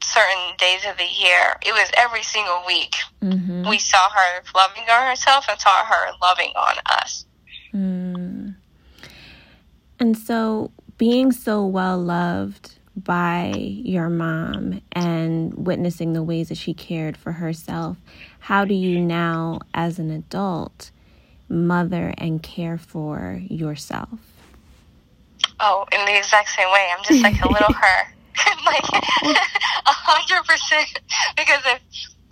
certain 0.03 0.55
days 0.57 0.85
of 0.85 0.97
the 0.97 1.05
year. 1.05 1.57
It 1.65 1.71
was 1.71 1.89
every 1.97 2.23
single 2.23 2.63
week. 2.67 2.95
Mm-hmm. 3.21 3.67
We 3.67 3.79
saw 3.79 4.09
her 4.09 4.43
loving 4.53 4.83
on 4.91 5.07
herself 5.07 5.45
and 5.49 5.59
saw 5.59 5.85
her 5.85 6.11
loving 6.21 6.51
on 6.55 6.75
us. 6.85 7.25
Mm. 7.73 8.52
And 10.03 10.17
so, 10.17 10.69
being 10.97 11.31
so 11.31 11.65
well 11.65 11.97
loved 11.97 12.75
by 12.93 13.53
your 13.55 14.09
mom 14.09 14.81
and 14.91 15.53
witnessing 15.53 16.11
the 16.11 16.21
ways 16.21 16.49
that 16.49 16.57
she 16.57 16.73
cared 16.73 17.15
for 17.15 17.31
herself, 17.31 17.95
how 18.39 18.65
do 18.65 18.73
you 18.73 18.99
now, 18.99 19.61
as 19.73 19.99
an 19.99 20.11
adult, 20.11 20.91
mother 21.47 22.13
and 22.17 22.43
care 22.43 22.77
for 22.77 23.41
yourself? 23.47 24.19
Oh, 25.61 25.85
in 25.93 26.03
the 26.05 26.17
exact 26.17 26.49
same 26.49 26.69
way. 26.69 26.89
I'm 26.91 27.03
just 27.05 27.23
like 27.23 27.41
a 27.41 27.47
little 27.47 27.73
her. 27.73 28.13
like, 28.65 28.83
a 28.91 29.93
hundred 30.03 30.43
percent. 30.43 30.99
Because 31.37 31.61
if 31.65 31.79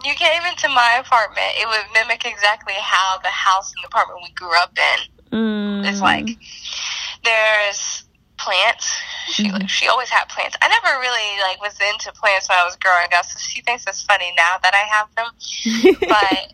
you 0.03 0.13
came 0.15 0.41
into 0.43 0.67
my 0.67 0.99
apartment, 0.99 1.47
it 1.55 1.69
would 1.69 1.93
mimic 1.93 2.25
exactly 2.25 2.73
how 2.81 3.17
the 3.23 3.29
house 3.29 3.71
and 3.77 3.85
apartment 3.85 4.19
we 4.23 4.31
grew 4.33 4.57
up 4.57 4.77
in 4.77 5.21
mm. 5.31 5.89
is 5.89 6.01
like 6.01 6.37
there's 7.23 8.03
plants. 8.37 8.91
She 9.27 9.47
mm-hmm. 9.47 9.65
she 9.67 9.87
always 9.87 10.09
had 10.09 10.25
plants. 10.29 10.57
I 10.61 10.67
never 10.67 10.99
really 10.99 11.41
like 11.41 11.61
was 11.61 11.77
into 11.79 12.11
plants 12.13 12.49
when 12.49 12.57
I 12.57 12.65
was 12.65 12.75
growing 12.75 13.07
up, 13.13 13.25
so 13.25 13.39
she 13.39 13.61
thinks 13.61 13.85
it's 13.87 14.03
funny 14.03 14.33
now 14.35 14.57
that 14.61 14.73
I 14.73 14.85
have 14.89 15.07
them. 15.15 15.97
but 16.09 16.53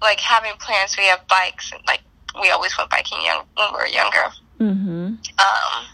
like 0.00 0.20
having 0.20 0.52
plants, 0.58 0.96
we 0.96 1.04
have 1.04 1.26
bikes, 1.28 1.72
and 1.72 1.80
like 1.86 2.02
we 2.40 2.50
always 2.50 2.76
went 2.76 2.90
biking 2.90 3.18
young 3.24 3.44
when 3.56 3.68
we 3.72 3.78
were 3.78 3.86
younger. 3.86 4.26
Mm-hmm. 4.60 5.06
Um, 5.40 5.84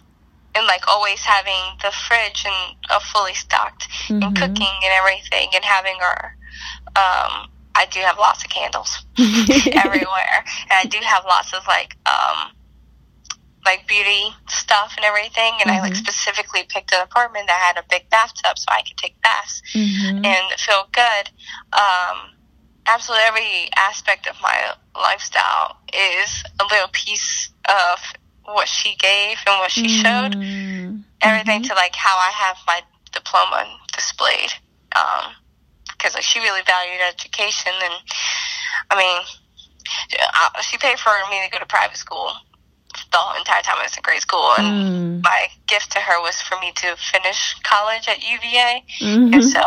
and 0.54 0.66
like 0.66 0.88
always 0.88 1.20
having 1.20 1.78
the 1.83 1.92
fridge 1.92 2.44
and 2.44 2.76
uh, 2.90 2.98
fully 3.12 3.35
stocked, 3.35 3.88
mm-hmm. 4.09 4.22
and 4.22 4.37
cooking 4.37 4.76
and 4.83 4.92
everything, 4.98 5.48
and 5.54 5.64
having 5.64 5.96
our 6.02 6.37
um, 6.96 7.48
I 7.74 7.87
do 7.90 8.00
have 8.00 8.18
lots 8.18 8.42
of 8.42 8.50
candles 8.50 9.04
everywhere, 9.18 10.44
and 10.68 10.72
I 10.72 10.85
do 10.85 10.98
have 10.98 11.24
lots 11.24 11.54
of 11.54 11.66
like 11.68 11.96
um 12.07 12.50
like 13.64 13.87
beauty 13.87 14.35
stuff 14.49 14.94
and 14.97 15.05
everything. 15.05 15.55
And 15.61 15.71
mm-hmm. 15.71 15.79
I 15.79 15.81
like 15.81 15.92
mm-hmm. 15.92 16.03
specifically 16.03 16.62
picked 16.68 16.92
an 16.92 17.03
apartment 17.03 17.47
that 17.49 17.59
had 17.59 17.83
a 17.83 17.87
big 17.88 18.09
bathtub 18.11 18.59
so 18.59 18.66
I 18.68 18.83
could 18.83 18.97
take 18.97 19.21
baths 19.23 19.62
mm-hmm. 19.75 20.25
and 20.25 20.61
feel 20.61 20.88
good. 20.92 21.31
Um, 21.73 22.35
absolutely 22.87 23.25
every 23.27 23.68
aspect 23.77 24.27
of 24.27 24.37
my 24.42 24.75
lifestyle 24.94 25.77
is 25.92 26.44
a 26.61 26.64
little 26.71 26.88
piece 26.92 27.51
of 27.68 27.99
what 28.44 28.68
she 28.68 28.97
gave 28.97 29.37
and 29.47 29.59
what 29.59 29.71
she 29.71 29.87
mm-hmm. 29.87 30.03
showed. 30.03 31.05
Everything 31.21 31.62
to 31.64 31.75
like 31.75 31.94
how 31.94 32.16
I 32.16 32.31
have 32.31 32.57
my 32.66 32.81
diploma 33.12 33.66
displayed. 33.92 34.53
Um, 34.97 35.33
because 35.92 36.14
like, 36.14 36.23
she 36.23 36.38
really 36.38 36.62
valued 36.64 37.01
education 37.09 37.73
and 37.83 37.94
I 38.90 38.97
mean, 38.97 39.23
she 40.62 40.79
paid 40.79 40.99
for 40.99 41.11
me 41.31 41.42
to 41.44 41.51
go 41.51 41.59
to 41.59 41.66
private 41.66 41.97
school 41.97 42.33
the 43.12 43.20
entire 43.38 43.62
time 43.62 43.77
I 43.79 43.83
was 43.85 43.96
in 43.96 44.03
grade 44.03 44.20
school. 44.20 44.53
And 44.59 45.20
mm. 45.20 45.24
my 45.24 45.48
gift 45.66 45.92
to 45.92 45.98
her 45.98 46.20
was 46.20 46.40
for 46.40 46.59
me 46.61 46.72
to 46.72 46.96
finish 46.96 47.55
college 47.62 48.09
at 48.09 48.22
UVA. 48.22 48.85
Mm-hmm. 49.01 49.35
And 49.35 49.44
so 49.44 49.62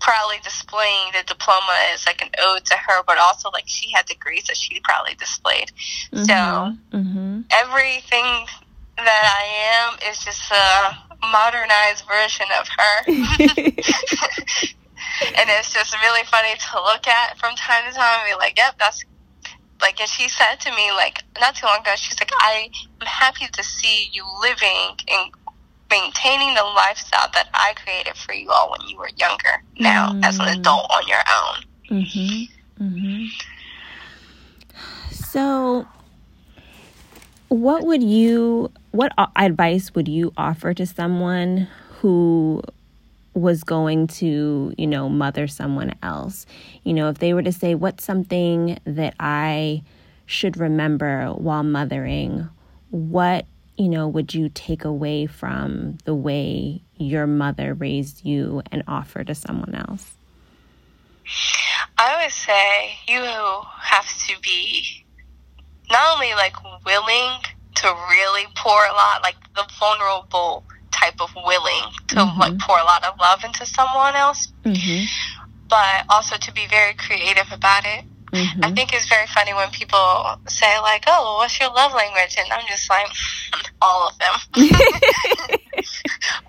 proudly 0.00 0.36
displaying 0.42 1.12
the 1.12 1.22
diploma 1.26 1.74
is 1.94 2.06
like 2.06 2.22
an 2.22 2.30
ode 2.40 2.64
to 2.66 2.76
her, 2.76 3.02
but 3.06 3.18
also 3.18 3.50
like 3.52 3.64
she 3.66 3.90
had 3.92 4.06
degrees 4.06 4.44
that 4.44 4.56
she 4.56 4.80
proudly 4.80 5.14
displayed. 5.14 5.70
Mm-hmm. 6.12 6.24
So 6.24 6.96
mm-hmm. 6.96 7.40
everything 7.50 8.46
that 8.96 9.24
I 9.38 9.44
am 9.76 10.10
is 10.10 10.18
just 10.24 10.50
a 10.50 10.96
modernized 11.30 12.04
version 12.06 12.46
of 12.58 12.68
her. 12.68 13.04
and 15.36 15.50
it's 15.50 15.72
just 15.72 15.94
really 16.02 16.24
funny 16.24 16.54
to 16.54 16.82
look 16.82 17.06
at 17.06 17.38
from 17.38 17.54
time 17.56 17.84
to 17.88 17.96
time 17.96 18.20
and 18.20 18.30
be 18.30 18.34
like, 18.38 18.56
yep, 18.56 18.76
that's 18.78 19.04
like, 19.80 20.00
and 20.00 20.08
she 20.08 20.28
said 20.28 20.56
to 20.60 20.70
me, 20.70 20.90
like, 20.92 21.22
not 21.40 21.54
too 21.56 21.66
long 21.66 21.80
ago, 21.80 21.92
she's 21.96 22.18
like, 22.18 22.30
I 22.38 22.70
am 23.00 23.06
happy 23.06 23.46
to 23.52 23.62
see 23.62 24.10
you 24.12 24.24
living 24.40 24.96
and 25.08 25.30
maintaining 25.90 26.54
the 26.54 26.62
lifestyle 26.62 27.28
that 27.34 27.48
I 27.54 27.74
created 27.74 28.16
for 28.16 28.32
you 28.32 28.50
all 28.50 28.70
when 28.70 28.88
you 28.88 28.96
were 28.96 29.10
younger 29.16 29.62
now 29.78 30.12
mm. 30.12 30.24
as 30.24 30.38
an 30.38 30.46
mm. 30.46 30.58
adult 30.58 30.90
on 30.90 31.08
your 31.08 31.18
own. 31.18 32.00
Mm-hmm. 32.00 32.84
Mm-hmm. 32.84 33.26
So, 35.10 35.86
what 37.48 37.84
would 37.84 38.02
you, 38.02 38.72
what 38.90 39.12
advice 39.36 39.94
would 39.94 40.08
you 40.08 40.32
offer 40.36 40.74
to 40.74 40.86
someone 40.86 41.68
who 42.00 42.62
was 43.36 43.62
going 43.62 44.06
to, 44.06 44.72
you 44.78 44.86
know, 44.86 45.10
mother 45.10 45.46
someone 45.46 45.94
else. 46.02 46.46
You 46.84 46.94
know, 46.94 47.10
if 47.10 47.18
they 47.18 47.34
were 47.34 47.42
to 47.42 47.52
say, 47.52 47.74
What's 47.74 48.02
something 48.02 48.78
that 48.84 49.14
I 49.20 49.82
should 50.24 50.56
remember 50.56 51.28
while 51.32 51.62
mothering? 51.62 52.48
What, 52.90 53.44
you 53.76 53.90
know, 53.90 54.08
would 54.08 54.34
you 54.34 54.48
take 54.48 54.84
away 54.84 55.26
from 55.26 55.98
the 56.04 56.14
way 56.14 56.82
your 56.96 57.26
mother 57.26 57.74
raised 57.74 58.24
you 58.24 58.62
and 58.72 58.82
offer 58.88 59.22
to 59.22 59.34
someone 59.34 59.74
else? 59.74 60.16
I 61.98 62.14
always 62.14 62.34
say 62.34 62.96
you 63.06 63.22
have 63.80 64.06
to 64.28 64.40
be 64.40 65.04
not 65.90 66.14
only 66.14 66.32
like 66.32 66.54
willing 66.86 67.32
to 67.76 67.94
really 68.10 68.46
pour 68.56 68.86
a 68.86 68.92
lot, 68.92 69.22
like 69.22 69.36
the 69.54 69.68
vulnerable 69.78 70.64
type 71.06 71.20
of 71.20 71.34
willing 71.34 71.82
to 72.08 72.16
mm-hmm. 72.16 72.40
like 72.40 72.58
pour 72.58 72.78
a 72.78 72.84
lot 72.84 73.04
of 73.04 73.18
love 73.18 73.44
into 73.44 73.64
someone 73.66 74.14
else, 74.14 74.52
mm-hmm. 74.64 75.04
but 75.68 76.04
also 76.08 76.36
to 76.36 76.52
be 76.52 76.66
very 76.68 76.94
creative 76.94 77.46
about 77.52 77.84
it. 77.84 78.04
Mm-hmm. 78.32 78.64
I 78.64 78.72
think 78.72 78.92
it's 78.92 79.08
very 79.08 79.26
funny 79.28 79.54
when 79.54 79.70
people 79.70 79.98
say 80.48 80.78
like, 80.80 81.04
"Oh, 81.06 81.36
what's 81.38 81.58
your 81.60 81.70
love 81.70 81.94
language?" 81.94 82.36
and 82.38 82.52
I'm 82.52 82.66
just 82.66 82.90
like, 82.90 83.06
all 83.82 84.08
of 84.08 84.18
them, 84.18 84.34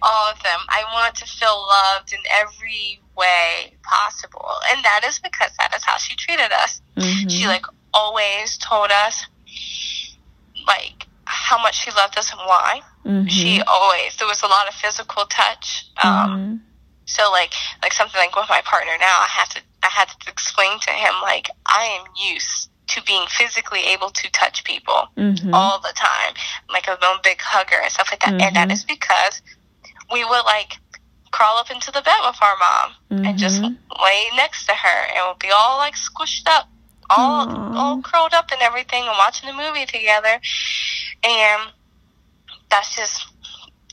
all 0.02 0.32
of 0.32 0.42
them. 0.44 0.60
I 0.70 0.84
want 0.94 1.16
to 1.16 1.26
feel 1.26 1.68
loved 1.70 2.14
in 2.14 2.20
every 2.32 3.00
way 3.16 3.78
possible, 3.84 4.50
and 4.72 4.84
that 4.84 5.02
is 5.06 5.20
because 5.20 5.52
that 5.60 5.74
is 5.76 5.84
how 5.84 5.98
she 5.98 6.16
treated 6.16 6.52
us. 6.52 6.82
Mm-hmm. 6.98 7.30
She 7.30 7.48
like 7.48 7.66
always 7.94 8.58
told 8.58 8.90
us 8.92 9.26
like 10.66 11.08
how 11.26 11.62
much 11.62 11.84
she 11.84 11.92
loved 11.92 12.18
us 12.18 12.32
and 12.32 12.40
why. 12.40 12.82
Mm-hmm. 13.08 13.28
She 13.28 13.62
always 13.62 14.18
there 14.18 14.28
was 14.28 14.44
a 14.44 14.48
lot 14.48 14.68
of 14.68 14.74
physical 14.76 15.24
touch. 15.26 15.88
Um, 16.04 16.12
mm-hmm. 16.12 16.56
So 17.06 17.32
like 17.32 17.54
like 17.82 17.94
something 17.94 18.20
like 18.20 18.36
with 18.36 18.50
my 18.50 18.62
partner 18.66 18.92
now, 19.00 19.24
I 19.24 19.28
have 19.30 19.50
to 19.50 19.62
I 19.82 19.88
had 19.88 20.10
to 20.10 20.30
explain 20.30 20.80
to 20.80 20.92
him 20.92 21.14
like 21.22 21.48
I 21.66 22.00
am 22.00 22.12
used 22.32 22.70
to 22.88 23.04
being 23.04 23.26
physically 23.30 23.82
able 23.88 24.10
to 24.10 24.32
touch 24.32 24.64
people 24.64 25.08
mm-hmm. 25.16 25.54
all 25.54 25.80
the 25.80 25.94
time, 25.96 26.34
like 26.70 26.88
a 26.88 26.98
little 27.02 27.20
big 27.24 27.40
hugger 27.40 27.80
and 27.82 27.92
stuff 27.92 28.10
like 28.12 28.22
that. 28.22 28.34
And 28.34 28.56
that 28.56 28.68
mm-hmm. 28.68 28.72
is 28.72 28.84
because 28.84 29.42
we 30.12 30.24
would 30.24 30.44
like 30.44 30.74
crawl 31.32 31.58
up 31.58 31.72
into 31.72 31.92
the 31.92 32.02
bed 32.02 32.20
with 32.26 32.38
our 32.42 32.56
mom 32.58 33.26
and 33.26 33.38
just 33.38 33.62
mm-hmm. 33.62 34.04
lay 34.04 34.26
next 34.36 34.66
to 34.66 34.74
her 34.74 35.08
and 35.10 35.20
we'll 35.26 35.36
be 35.36 35.52
all 35.56 35.78
like 35.78 35.96
squished 35.96 36.48
up 36.48 36.70
all 37.10 37.48
Aww. 37.48 37.76
all 37.76 38.02
curled 38.02 38.34
up 38.34 38.52
and 38.52 38.62
everything 38.62 39.04
and 39.04 39.18
watching 39.18 39.50
a 39.50 39.54
movie 39.54 39.86
together 39.86 40.40
and 41.24 41.62
that's 42.70 42.96
just 42.96 43.28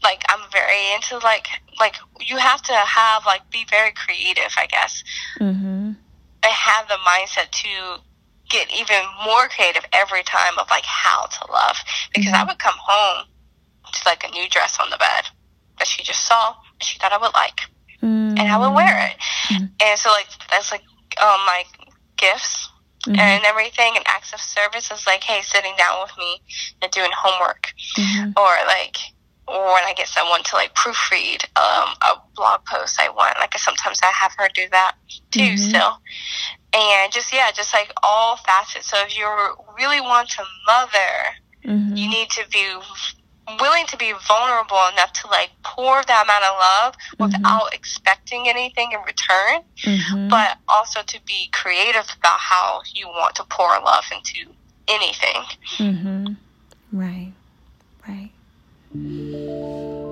like 0.02 0.22
I'm 0.28 0.40
very 0.50 0.94
into 0.94 1.18
like 1.24 1.46
like 1.80 1.96
you 2.20 2.37
have 2.37 2.62
to 2.62 2.72
have 2.72 3.26
like 3.26 3.48
be 3.50 3.64
very 3.70 3.92
creative, 3.92 4.52
I 4.56 4.66
guess. 4.66 5.02
Mm-hmm. 5.40 5.92
I 6.42 6.48
have 6.48 6.88
the 6.88 6.98
mindset 7.06 7.50
to 7.50 8.02
get 8.50 8.72
even 8.72 9.00
more 9.24 9.48
creative 9.48 9.84
every 9.92 10.22
time 10.22 10.58
of 10.58 10.68
like 10.70 10.84
how 10.84 11.24
to 11.24 11.52
love 11.52 11.76
because 12.12 12.32
mm-hmm. 12.32 12.34
I 12.34 12.44
would 12.44 12.58
come 12.58 12.74
home 12.78 13.26
to 13.92 14.02
like 14.06 14.24
a 14.24 14.30
new 14.30 14.48
dress 14.48 14.78
on 14.80 14.90
the 14.90 14.98
bed 14.98 15.24
that 15.78 15.88
she 15.88 16.02
just 16.02 16.26
saw 16.26 16.54
she 16.80 16.98
thought 16.98 17.12
I 17.12 17.18
would 17.18 17.32
like 17.32 17.60
mm-hmm. 18.02 18.37
and 18.38 18.40
I 18.40 18.58
would 18.58 18.74
wear 18.74 19.08
it 19.08 19.16
mm-hmm. 19.48 19.64
and 19.80 19.98
so 19.98 20.10
like 20.10 20.26
that's 20.50 20.70
like 20.70 20.82
um 21.22 21.40
my 21.46 21.64
gifts 22.16 22.68
mm-hmm. 23.07 23.19
and 23.19 23.45
everything 23.45 23.93
and 23.97 24.05
acts 24.07 24.33
of 24.33 24.40
service 24.40 24.90
is 24.90 25.07
like, 25.07 25.23
hey, 25.23 25.40
sitting 25.43 25.75
down 25.77 26.03
with 26.03 26.12
me 26.19 26.40
and 26.83 26.90
doing 26.90 27.11
homework. 27.14 27.73
Mm-hmm. 27.99 28.33
Or 28.37 28.67
like, 28.67 28.97
or 29.47 29.75
when 29.75 29.85
I 29.85 29.93
get 29.95 30.09
someone 30.09 30.43
to 30.45 30.57
like 30.57 30.75
proofread 30.75 31.45
um, 31.57 31.95
a 32.03 32.21
blog 32.35 32.64
post 32.64 32.99
I 33.01 33.11
want, 33.11 33.37
like 33.38 33.57
sometimes 33.59 34.01
I 34.03 34.07
have 34.07 34.33
her 34.38 34.49
do 34.55 34.69
that 34.71 34.97
too 35.31 35.40
mm-hmm. 35.40 35.57
still. 35.57 35.99
And 36.73 37.12
just, 37.12 37.33
yeah, 37.33 37.51
just 37.53 37.73
like 37.73 37.93
all 38.03 38.37
facets. 38.37 38.90
So 38.90 38.97
if 39.01 39.17
you 39.17 39.27
really 39.79 40.01
want 40.01 40.31
to 40.31 40.45
mother, 40.67 40.99
mm-hmm. 41.64 41.97
you 41.97 42.09
need 42.09 42.31
to 42.31 42.49
be 42.51 42.75
willing 43.61 43.87
to 43.87 43.96
be 43.96 44.12
vulnerable 44.26 44.80
enough 44.92 45.12
to 45.12 45.26
like 45.28 45.50
pour 45.62 46.02
that 46.02 46.24
amount 46.24 46.44
of 46.44 46.54
love 46.59 46.94
mm-hmm. 46.94 47.24
without 47.24 47.74
expecting 47.74 48.48
anything 48.48 48.92
in 48.92 49.00
return, 49.00 49.62
mm-hmm. 49.83 50.28
but 50.28 50.59
also 50.68 51.02
to 51.02 51.20
be 51.26 51.48
creative 51.52 52.07
about 52.18 52.38
how 52.38 52.80
you 52.94 53.07
want 53.09 53.35
to 53.37 53.44
pour 53.44 53.68
love 53.80 54.04
into 54.12 54.50
anything. 54.88 55.42
Mm-hmm. 55.78 56.26
Right, 56.92 57.33
right. 58.09 58.30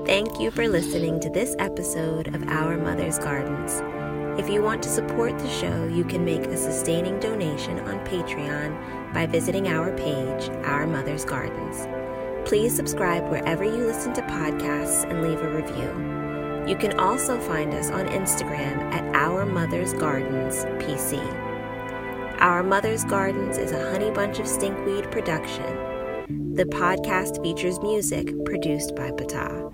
Thank 0.07 0.41
you 0.41 0.51
for 0.51 0.69
listening 0.69 1.21
to 1.21 1.31
this 1.31 1.55
episode 1.61 2.35
of 2.35 2.43
Our 2.49 2.77
Mother's 2.77 3.19
Gardens. 3.19 3.81
If 4.41 4.49
you 4.49 4.63
want 4.63 4.83
to 4.83 4.89
support 4.89 5.39
the 5.39 5.49
show, 5.49 5.87
you 5.89 6.05
can 6.05 6.25
make 6.25 6.47
a 6.47 6.57
sustaining 6.57 7.21
donation 7.21 7.79
on 7.81 8.05
Patreon 8.07 9.13
by 9.13 9.27
visiting 9.27 9.69
our 9.69 9.97
page, 9.97 10.49
Our 10.65 10.87
Mother's 10.87 11.25
Gardens. 11.25 11.87
Please 12.45 12.75
subscribe 12.75 13.31
wherever 13.31 13.65
you 13.65 13.87
listen 13.87 14.13
to 14.15 14.23
podcasts 14.23 15.09
and 15.09 15.23
leave 15.23 15.41
a 15.41 15.49
review. 15.49 16.69
You 16.69 16.77
can 16.77 16.99
also 16.99 17.41
find 17.41 17.73
us 17.75 17.91
on 17.91 18.07
Instagram 18.07 18.79
at 18.93 19.17
Our 19.17 19.47
Mother's 19.47 19.93
Gardens 19.95 20.65
PC. 20.83 21.19
Our 22.41 22.63
Mother's 22.63 23.05
Gardens 23.05 23.59
is 23.59 23.73
a 23.73 23.91
Honey 23.91 24.11
Bunch 24.11 24.39
of 24.39 24.47
Stinkweed 24.47 25.11
production. 25.11 26.55
The 26.55 26.65
podcast 26.67 27.43
features 27.43 27.81
music 27.81 28.33
produced 28.45 28.95
by 28.95 29.11
Pata. 29.13 29.71